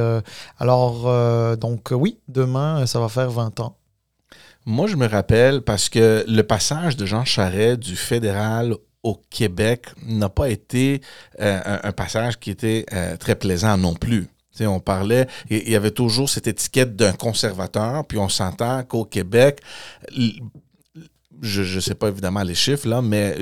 [0.58, 3.78] alors, donc, oui, demain, ça va faire 20 ans.
[4.66, 9.86] Moi, je me rappelle parce que le passage de Jean Charest du fédéral au Québec
[10.06, 11.00] n'a pas été
[11.38, 12.84] un, passage qui était
[13.18, 14.28] très plaisant non plus.
[14.66, 19.60] On parlait, il y avait toujours cette étiquette d'un conservateur, puis on s'entend qu'au Québec,
[21.40, 23.36] je ne sais pas évidemment les chiffres, là, mais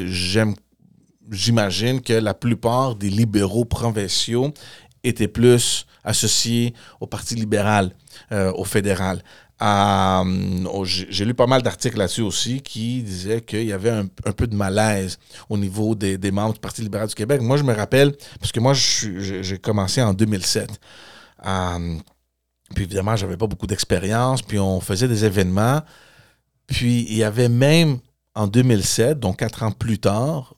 [1.30, 4.52] j'imagine que la plupart des libéraux provinciaux
[5.02, 7.92] étaient plus associés au Parti libéral,
[8.32, 9.22] euh, au fédéral.
[9.62, 14.46] Euh, j'ai lu pas mal d'articles là-dessus aussi qui disaient qu'il y avait un, peu
[14.46, 17.40] de malaise au niveau des, membres du Parti libéral du Québec.
[17.40, 20.78] Moi, je me rappelle, parce que moi, j'ai commencé en 2007.
[21.46, 21.96] Euh,
[22.74, 25.80] puis évidemment, j'avais pas beaucoup d'expérience, puis on faisait des événements.
[26.66, 27.98] Puis il y avait même
[28.34, 30.54] en 2007, donc quatre ans plus tard,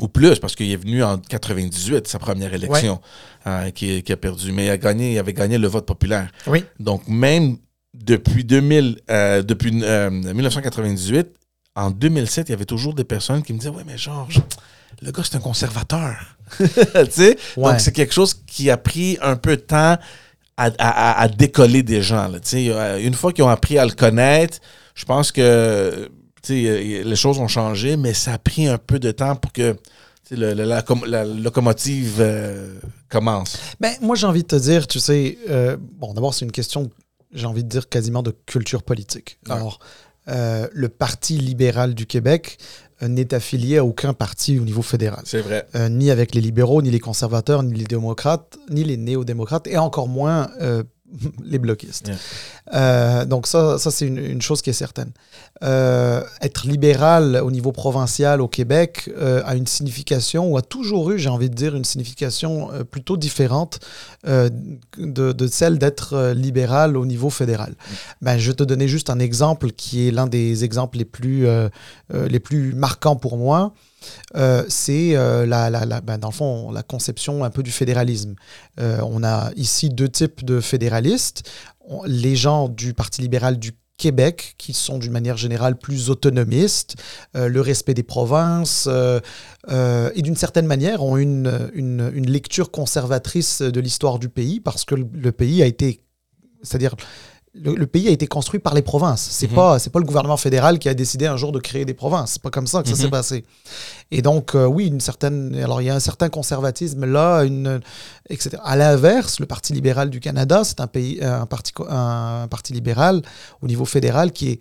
[0.00, 3.00] ou plus, parce qu'il est venu en 98, sa première élection,
[3.46, 4.52] euh, qui, a perdu.
[4.52, 6.30] Mais il, a gagné, il avait gagné le vote populaire.
[6.46, 6.64] Oui.
[6.78, 7.56] Donc même
[7.94, 11.24] depuis, 2000, euh, depuis 1998, euh,
[11.74, 14.40] en 2007, il y avait toujours des personnes qui me disaient Ouais, mais Georges,
[15.00, 16.14] le gars, c'est un conservateur.
[16.58, 16.66] tu
[17.10, 17.36] sais?
[17.56, 17.72] Ouais.
[17.72, 19.96] Donc, c'est quelque chose qui a pris un peu de temps
[20.56, 22.28] à, à- à décoller des gens.
[22.28, 22.38] Là.
[22.54, 24.58] Euh, Une fois qu'ils ont appris à le connaître,
[24.94, 26.10] je pense que
[26.48, 29.76] les choses ont changé, mais ça a pris un peu de temps pour que
[30.30, 32.74] le- le- la, com- la locomotive euh,
[33.08, 33.58] commence.
[33.80, 36.90] Ben, moi, j'ai envie de te dire, tu sais, euh, bon, d'abord, c'est une question,
[37.32, 39.38] j'ai envie de dire, quasiment de culture politique.
[39.46, 39.54] Ouais.
[39.54, 39.78] Alors,
[40.28, 42.58] euh, le Parti libéral du Québec
[43.02, 45.22] euh, n'est affilié à aucun parti au niveau fédéral.
[45.24, 45.66] C'est vrai.
[45.74, 49.78] Euh, ni avec les libéraux, ni les conservateurs, ni les démocrates, ni les néo-démocrates, et
[49.78, 50.48] encore moins
[51.44, 52.08] les bloquistes.
[52.08, 52.16] Yeah.
[52.74, 55.12] Euh, donc ça, ça c'est une, une chose qui est certaine.
[55.62, 61.10] Euh, être libéral au niveau provincial au Québec euh, a une signification, ou a toujours
[61.10, 63.80] eu, j'ai envie de dire, une signification plutôt différente
[64.24, 64.50] de,
[64.98, 67.74] de celle d'être libéral au niveau fédéral.
[68.20, 71.46] Ben, je vais te donner juste un exemple qui est l'un des exemples les plus,
[72.12, 73.74] les plus marquants pour moi.
[74.36, 78.34] Euh, c'est euh, la, ben, dans le fond la conception un peu du fédéralisme.
[78.80, 81.48] Euh, on a ici deux types de fédéralistes.
[82.06, 86.96] Les gens du Parti libéral du Québec, qui sont d'une manière générale plus autonomistes,
[87.34, 88.88] le respect des provinces,
[89.68, 94.84] et d'une certaine manière ont une, une, une lecture conservatrice de l'histoire du pays, parce
[94.84, 96.00] que le, le pays a été,
[96.62, 96.96] c'est-à-dire
[97.54, 99.20] le, le pays a été construit par les provinces.
[99.30, 99.54] C'est Mhm.
[99.56, 102.32] pas c'est pas le gouvernement fédéral qui a décidé un jour de créer des provinces.
[102.32, 103.00] C'est pas comme ça que ça Mhm.
[103.02, 103.44] s'est passé.
[104.10, 107.80] Et donc euh, oui, une certaine alors il y a un certain conservatisme là, une
[108.30, 108.56] etc.
[108.64, 113.20] À l'inverse, le Parti libéral du Canada, c'est un pays un parti un parti libéral
[113.60, 114.60] au niveau fédéral qui est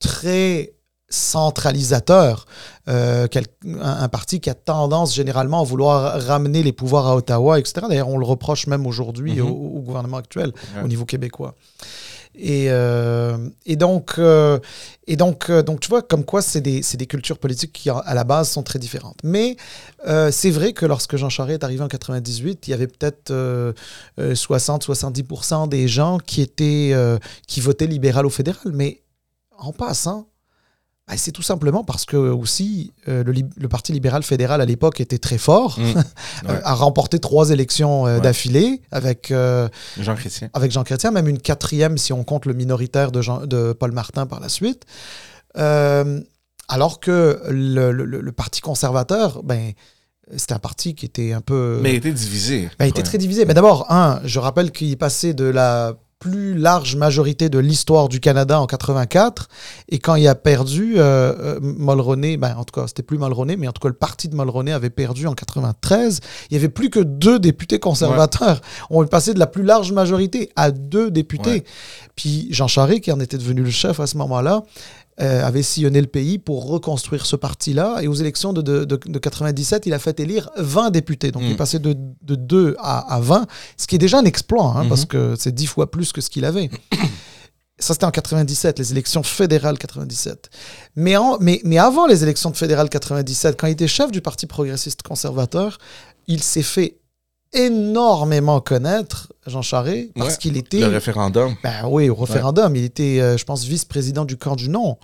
[0.00, 0.72] très
[1.08, 2.46] centralisateur,
[2.88, 3.26] euh,
[3.66, 7.86] un, un parti qui a tendance généralement à vouloir ramener les pouvoirs à Ottawa, etc.
[7.88, 9.46] D'ailleurs, on le reproche même aujourd'hui Mhm.
[9.46, 10.82] au, au gouvernement actuel, Ouais.
[10.84, 11.54] au niveau québécois.
[12.34, 14.58] Et, euh, et donc, euh,
[15.06, 18.14] et donc, euh, donc, tu vois, comme quoi c'est des, des cultures politiques qui, à
[18.14, 19.18] la base, sont très différentes.
[19.22, 19.56] Mais
[20.30, 23.72] c'est vrai que lorsque Jean Charest est arrivé en 98, il y avait peut-être euh,
[24.18, 26.94] 60-70% des gens qui, étaient,
[27.46, 28.72] qui votaient libéral au fédéral.
[28.72, 29.02] Mais
[29.58, 30.28] en passant,
[31.08, 35.18] ben, c'est tout simplement parce que aussi euh, le, Parti libéral fédéral à l'époque était
[35.18, 35.82] très fort, Mm.
[36.48, 36.60] Ouais.
[36.64, 38.20] a remporté trois élections euh, Ouais.
[38.20, 39.68] d'affilée avec euh,
[40.00, 40.48] Jean Chrétien.
[40.54, 43.92] avec Jean Chrétien, même une quatrième si on compte le minoritaire de, Jean- de Paul
[43.92, 44.84] Martin par la suite.
[46.68, 49.72] Alors que le, le- le- le Parti conservateur, ben,
[50.36, 51.80] c'était un parti qui était un peu...
[51.82, 52.70] Mais il était divisé.
[52.78, 53.44] ben, il était très divisé.
[53.44, 58.20] Mais d'abord, un, je rappelle qu'il passait de la plus large majorité de l'histoire du
[58.20, 59.48] Canada en 84,
[59.88, 63.56] et quand il a perdu, euh, euh, Mulroney, ben, en tout cas, c'était plus Mulroney,
[63.56, 66.68] mais en tout cas, le parti de Mulroney avait perdu en 93, il y avait
[66.68, 68.60] plus que deux députés conservateurs.
[68.88, 71.50] On est passé de la plus large majorité à deux députés.
[71.50, 71.64] Ouais.
[72.14, 74.62] Puis Jean Charest, qui en était devenu le chef à ce moment-là,
[75.20, 77.98] euh, avait sillonné le pays pour reconstruire ce parti-là.
[78.02, 81.30] Et aux élections de, de, de- de 97, il a fait élire 20 députés.
[81.30, 81.46] Donc Mm.
[81.46, 83.46] il est passé de, de 2 à, à 20,
[83.76, 86.30] ce qui est déjà un exploit, hein, parce que c'est 10 fois plus que ce
[86.30, 86.70] qu'il avait.
[87.78, 90.50] Ça, c'était en 97, les élections fédérales 97.
[90.94, 94.46] Mais, en- mais, mais avant les élections fédérales 97, quand il était chef du Parti
[94.46, 95.78] progressiste conservateur,
[96.28, 96.98] il s'est fait
[97.52, 100.80] énormément connaître, Jean Charest, parce Ouais, qu'il était...
[100.80, 101.54] Le référendum.
[101.62, 104.96] Ben oui, au référendum, il était, euh, je pense, vice-président du camp du non.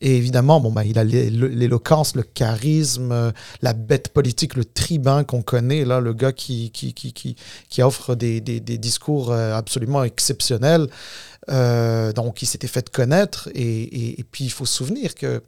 [0.00, 3.32] Et évidemment, bon, ben, il a l'é- l'éloquence, le charisme, euh,
[3.62, 7.36] la bête politique, le tribun qu'on connaît, là, le gars qui, qui, qui, qui,
[7.68, 10.86] qui offre des, des, des discours euh, absolument exceptionnels.
[11.50, 13.48] Euh, donc, il s'était fait connaître.
[13.54, 15.42] Et, et, et puis, il faut se souvenir que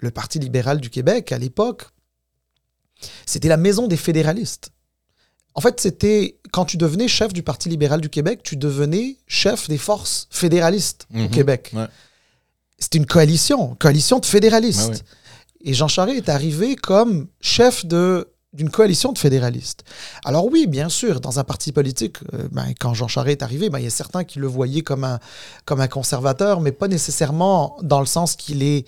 [0.00, 1.84] le Parti libéral du Québec, à l'époque,
[3.26, 4.70] c'était la maison des fédéralistes.
[5.54, 9.68] En fait, c'était quand tu devenais chef du Parti libéral du Québec, tu devenais chef
[9.68, 11.30] des forces fédéralistes au Mhm.
[11.30, 11.70] Québec.
[11.74, 11.86] Ouais.
[12.78, 14.88] C'était une coalition, coalition de fédéralistes.
[14.90, 14.98] Ouais.
[15.70, 19.82] Et Jean Charest est arrivé comme chef de d'une coalition de fédéralistes.
[20.26, 23.70] Alors oui, bien sûr, dans un parti politique, euh, ben, quand Jean Charest est arrivé,
[23.70, 25.20] ben, il y a certains qui le voyaient comme un,
[25.64, 28.84] comme un conservateur, mais pas nécessairement dans le sens qu'il est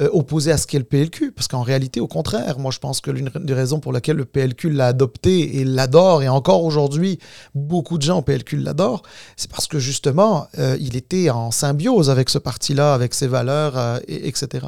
[0.00, 1.32] euh, opposé à ce qu'est le PLQ.
[1.32, 4.24] Parce qu'en réalité, au contraire, moi je pense que l'une des raisons pour laquelle le
[4.24, 7.18] PLQ l'a adopté et l'adore, et encore aujourd'hui,
[7.54, 9.02] beaucoup de gens au PLQ l'adorent,
[9.36, 13.76] c'est parce que justement, euh, il était en symbiose avec ce parti-là, avec ses valeurs,
[13.78, 14.66] euh, et- etc.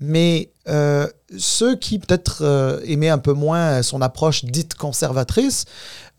[0.00, 0.50] Mais
[1.38, 5.64] ceux qui peut-être aimaient un peu moins son approche dite conservatrice,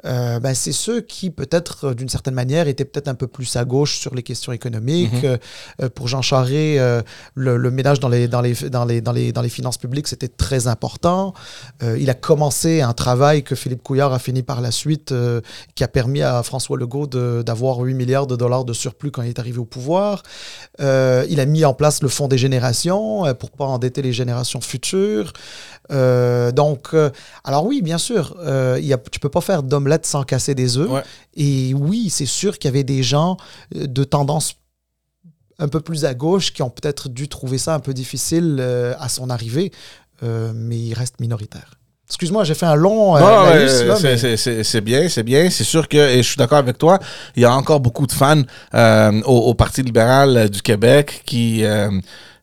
[0.06, 3.56] euh, ben, c'est ceux qui, peut-être, euh, d'une certaine manière, étaient peut-être un peu plus
[3.56, 5.24] à gauche sur les questions économiques.
[5.24, 5.38] Mhm.
[5.82, 6.80] Euh, pour Jean Charest,
[7.36, 10.28] le, ménage dans les, dans, les, dans, les, dans, les, dans les finances publiques, c'était
[10.28, 11.34] très important.
[11.82, 15.14] il a commencé un travail que Philippe Couillard a fini par la suite,
[15.76, 19.30] qui a permis à François Legault d'avoir 8 milliards de dollars de surplus quand il
[19.30, 20.24] est arrivé au pouvoir.
[20.80, 25.34] il a mis en place le Fonds des générations pour pas endetter les générations futures.
[25.90, 26.96] Donc,
[27.44, 28.36] alors oui, bien sûr,
[28.80, 31.04] y a, tu peux pas faire d'omelette sans casser des œufs.
[31.36, 33.38] Et oui, c'est sûr qu'il y avait des gens
[33.76, 34.56] euh, de tendance
[35.60, 38.64] un peu plus à gauche qui ont peut-être dû trouver ça un peu difficile
[39.00, 39.72] à son arrivée,
[40.22, 41.80] mais il reste minoritaire.
[42.06, 43.16] Excuse-moi, j'ai fait un long.
[43.18, 45.50] c'est bien, c'est bien.
[45.50, 47.00] C'est sûr que, et je suis d'accord avec toi,
[47.36, 48.44] il y a encore beaucoup de fans
[49.26, 51.66] au, Parti libéral du Québec qui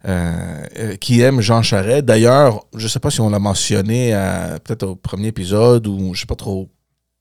[0.06, 2.04] euh, euh, qui aime Jean Charest.
[2.04, 5.98] D'ailleurs, je ne sais pas si on l'a mentionné euh, peut-être au premier épisode ou
[5.98, 6.68] je ne sais pas trop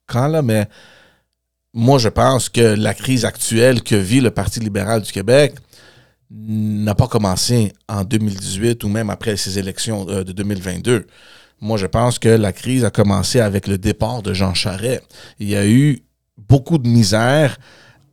[0.06, 0.68] quand, là, mais
[1.72, 5.54] moi, je pense que la crise actuelle que vit le Parti libéral du Québec
[6.30, 11.06] n'a pas commencé en 2018 ou même après ces élections de 2022.
[11.60, 15.02] Moi, je pense que la crise a commencé avec le départ de Jean Charest.
[15.38, 16.02] Il y a eu
[16.36, 17.56] beaucoup de misère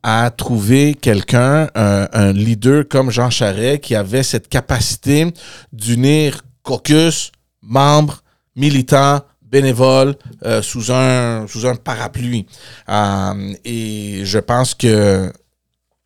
[0.04, 5.32] à trouver quelqu'un, un, leader comme Jean Charest, qui avait cette capacité
[5.72, 7.32] d'unir caucus,
[7.62, 8.24] membres,
[8.56, 9.22] militants,
[9.52, 12.48] bénévoles euh, sous un parapluie.
[12.90, 15.32] Euh, et je pense que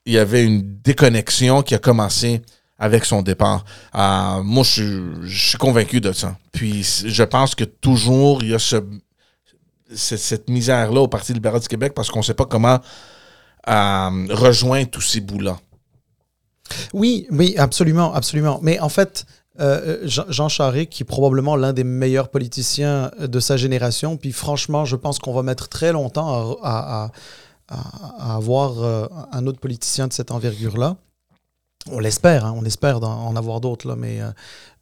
[0.07, 2.41] il y avait une déconnexion qui a commencé
[2.77, 3.65] avec son départ.
[3.95, 6.37] Euh, moi, je, suis convaincu de ça.
[6.51, 8.75] Puis, je pense que toujours, il y a ce,
[9.95, 12.79] cette misère-là au Parti libéral du Québec parce qu'on ne sait pas comment
[13.67, 15.57] rejoint tous ces bouts-là.
[16.93, 18.59] Oui, oui, absolument, absolument.
[18.61, 19.25] Mais en fait,
[19.59, 24.85] euh, Jean Charest, qui est probablement l'un des meilleurs politiciens de sa génération, puis franchement,
[24.85, 27.11] je pense qu'on va mettre très longtemps à,
[28.19, 30.97] avoir euh, un autre politicien de cette envergure-là.
[31.89, 34.19] On l'espère, hein, on espère en avoir d'autres, mais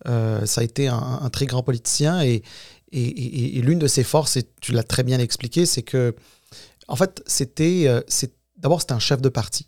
[0.05, 2.43] ça a été un, très grand politicien et,
[2.91, 6.15] l'une de ses forces, et tu l'as très bien expliqué, c'est que,
[6.87, 7.89] en fait, c'était
[8.63, 9.67] D'abord, c'est un chef de parti.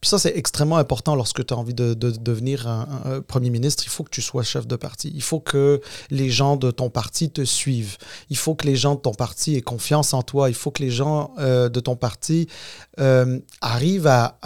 [0.00, 3.84] Puis ça, c'est extrêmement important lorsque tu as envie de, devenir un, Premier ministre.
[3.86, 5.10] Il faut que tu sois chef de parti.
[5.14, 5.80] Il faut que
[6.10, 7.96] les gens de ton parti te suivent.
[8.30, 10.48] Il faut que les gens de ton parti aient confiance en toi.
[10.48, 12.48] Il faut que les gens euh, de ton parti
[13.00, 14.38] euh, arrivent à,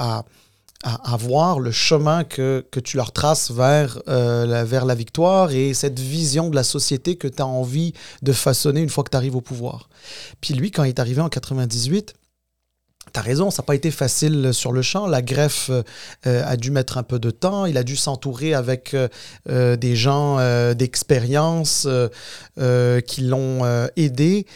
[0.83, 5.75] à, voir le chemin que, tu leur traces vers, euh, la, vers la victoire et
[5.75, 7.93] cette vision de la société que tu as envie
[8.23, 9.91] de façonner une fois que tu arrives au pouvoir.
[10.41, 12.15] Puis lui, quand il est arrivé en 98,
[13.13, 15.07] T'as raison, ça n'a pas été facile sur le champ.
[15.07, 15.71] La greffe
[16.27, 17.67] euh, a dû mettre un peu de temps.
[17.67, 19.09] Il a dû s'entourer avec euh,
[19.49, 20.39] euh, des gens
[20.75, 21.87] d'expérience
[23.07, 24.47] qui l'ont aidé.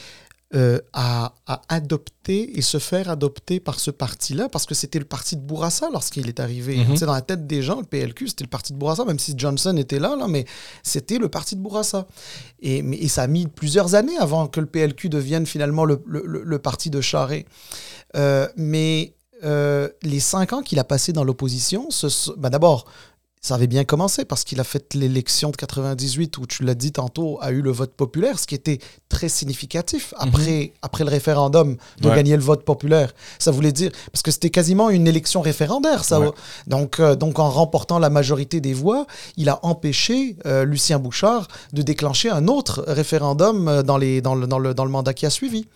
[0.93, 1.33] À,
[1.69, 5.89] adopter et se faire adopter par ce parti-là, parce que c'était le parti de Bourassa
[5.93, 6.79] lorsqu'il est arrivé.
[6.95, 7.07] C'est mm-hmm.
[7.07, 9.77] Dans la tête des gens, le PLQ, c'était le parti de Bourassa, même si Johnson
[9.77, 10.45] était là, là mais
[10.85, 12.07] c'était le parti de Bourassa.
[12.63, 16.23] Et, et, ça a mis plusieurs années avant que le PLQ devienne finalement le, le,
[16.25, 17.47] le parti de Charest.
[18.15, 21.89] Euh, mais euh, les cinq ans qu'il a passé dans l'opposition,
[22.37, 22.87] ben d'abord,
[23.41, 26.93] ça avait bien commencé parce qu'il a fait l'élection de 98 où, tu l'as dit
[26.93, 28.79] tantôt, a eu le vote populaire, ce qui était
[29.11, 30.71] très significatif après, mhm.
[30.81, 33.13] après le référendum de gagner le vote populaire.
[33.39, 36.21] Ça voulait dire, parce que c'était quasiment une élection référendaire, ça.
[36.67, 39.07] Donc, euh, donc en remportant la majorité des voix,
[39.37, 44.59] il a empêché Lucien Bouchard de déclencher un autre référendum dans, les, dans, le, dans,
[44.59, 45.67] le, dans le mandat qui a suivi.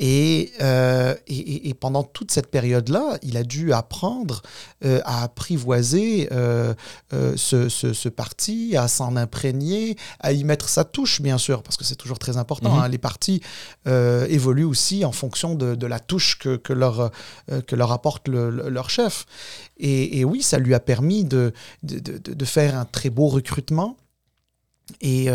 [0.00, 4.42] Euh, et, et, pendant toute cette période-là, il a dû apprendre
[4.84, 6.74] euh, à apprivoiser euh,
[7.36, 11.84] ce, ce, parti, à s'en imprégner, à y mettre sa touche, bien sûr, parce que
[11.84, 12.74] c'est toujours très important.
[12.74, 12.82] Mhm.
[12.82, 12.88] Hein.
[12.88, 13.42] Les partis
[13.86, 17.10] évoluent aussi en fonction de, de la touche que, que, leur,
[17.66, 19.26] que leur apporte leur chef.
[19.78, 23.96] Et, oui, ça lui a permis de, de, de faire un très beau recrutement.
[25.00, 25.28] Et,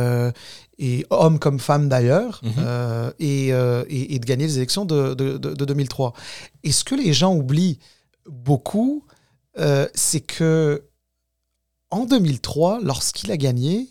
[0.78, 2.54] et hommes comme femmes d'ailleurs, mhm.
[2.60, 6.14] euh, euh, et, et, de gagner les élections de, de, de, 2003.
[6.64, 7.80] Et ce que les gens oublient
[8.30, 9.06] beaucoup,
[9.58, 10.84] euh, c'est que
[11.92, 13.90] en 2003, lorsqu'il a gagné,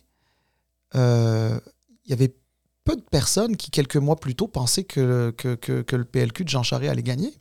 [0.95, 1.61] il
[2.07, 2.35] y avait
[2.85, 6.49] peu de personnes qui, quelques mois plus tôt, pensaient que, que, que, le PLQ de
[6.49, 7.33] Jean Charest allait gagner.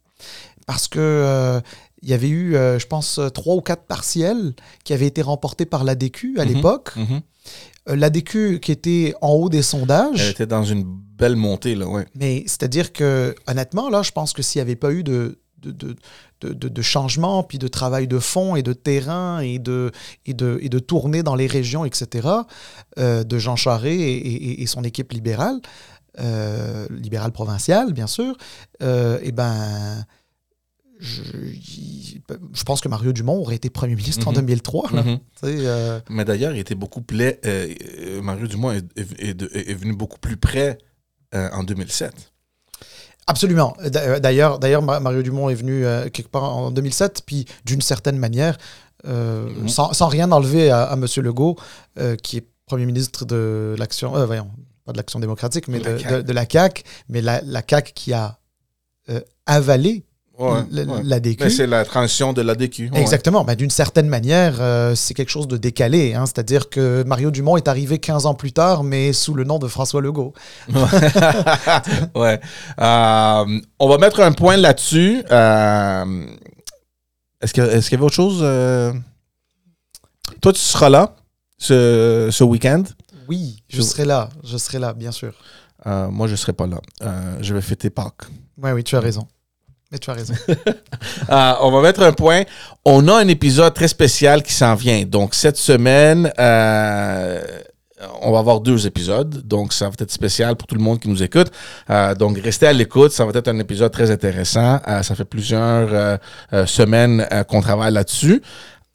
[0.65, 1.61] Parce que
[2.01, 5.83] il y avait eu, je pense, trois ou quatre partiels qui avaient été remportés par
[5.83, 6.53] l'ADQ à mhm.
[6.53, 6.95] l'époque.
[6.95, 7.21] Mhm.
[7.89, 10.21] Euh, L'ADQ qui était en haut des sondages.
[10.21, 12.05] Elle était dans une belle montée, là, ouais.
[12.15, 15.95] Mais c'est-à-dire que, honnêtement, là, je pense que s'il n'y avait pas eu de, de,
[16.41, 19.91] de, de, changement, puis de travail de fond et de terrain et de,
[20.25, 22.27] et de, et de tournée dans les régions, etc.,
[22.99, 25.59] euh, de Jean Charest et, et, son équipe libérale,
[26.19, 28.35] euh, libérale provinciale, bien sûr,
[28.81, 30.05] euh, et ben.
[30.99, 34.91] Je, je, pense que Mario Dumont aurait été premier ministre en 2003.
[34.91, 34.99] Mhm.
[34.99, 35.19] Mhm.
[35.43, 37.33] Euh, Mais d'ailleurs, il était beaucoup plus.
[38.21, 40.77] Mario Dumont est, est, est, venu beaucoup plus près
[41.33, 42.33] en 2007.
[43.27, 43.75] Absolument.
[43.81, 48.17] Euh, d'ailleurs, d'ailleurs, Mario Dumont est venu euh, quelque part en 2007, puis d'une certaine
[48.17, 48.57] manière,
[49.07, 49.69] euh, mhm.
[49.69, 51.05] sans, rien enlever à, à M.
[51.17, 51.57] Legault,
[52.21, 54.49] qui est Premier ministre de l'Action, voyons,
[54.85, 58.39] pas de l'Action démocratique, mais de, la CAQ, mais la, la CAQ qui a
[59.45, 60.05] avalé
[60.39, 61.49] l'ADQ.
[61.49, 62.91] C'est la transition de l'ADQ.
[62.95, 63.43] Exactement.
[63.43, 66.13] Ben, D'une certaine manière, euh, c'est quelque chose de décalé.
[66.15, 66.25] Hein.
[66.25, 69.67] C'est-à-dire que Mario Dumont est arrivé 15 ans plus tard, mais sous le nom de
[69.67, 70.33] François Legault.
[72.15, 72.39] ouais.
[72.79, 75.23] Euh, on va mettre un point là-dessus.
[75.31, 76.25] Euh,
[77.41, 78.39] est-ce qu'il est y avait autre chose?
[80.41, 81.15] Toi, tu seras là
[81.57, 82.83] ce, ce week-end?
[83.27, 84.29] Oui, je, serai là.
[84.43, 85.33] Je serai là, bien sûr.
[85.85, 86.81] moi, je ne serai pas là.
[87.41, 88.23] je vais fêter Pâques.
[88.57, 89.27] Oui, oui, tu as raison.
[89.93, 90.33] Mais tu as raison.
[91.29, 92.43] Euh, on va mettre un point.
[92.85, 95.03] On a un épisode très spécial qui s'en vient.
[95.03, 97.41] Donc, cette semaine, euh,
[98.21, 99.45] on va avoir deux épisodes.
[99.45, 101.51] Donc, ça va être spécial pour tout le monde qui nous écoute.
[101.89, 103.11] Euh, donc, restez à l'écoute.
[103.11, 104.79] Ça va être un épisode très intéressant.
[105.01, 106.19] ça fait plusieurs
[106.65, 108.41] semaines qu'on travaille là-dessus.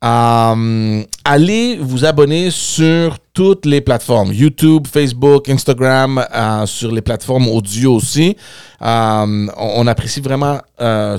[0.05, 7.49] Euh, allez vous abonner sur toutes les plateformes, YouTube, Facebook, Instagram, euh, sur les plateformes
[7.49, 8.37] audio aussi.
[8.81, 10.61] Euh, on, apprécie vraiment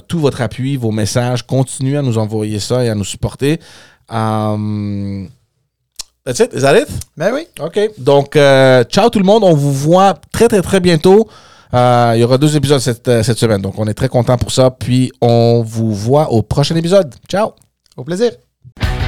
[0.08, 1.46] tout votre appui, vos messages.
[1.46, 3.60] Continuez à nous envoyer ça et à nous supporter.
[4.08, 5.28] That's
[6.40, 6.54] it?
[6.54, 6.88] Is that it?
[7.18, 7.48] Ben oui.
[7.60, 7.78] OK.
[7.98, 9.44] Donc, ciao tout le monde.
[9.44, 11.28] On vous voit très, très, très bientôt.
[11.74, 13.62] il y aura deux épisodes cette, cette semaine.
[13.62, 14.72] Donc, on est très content pour ça.
[14.72, 17.14] Puis, on vous voit au prochain épisode.
[17.28, 17.52] Ciao.
[17.98, 18.32] Au plaisir.
[18.76, 18.99] Bye.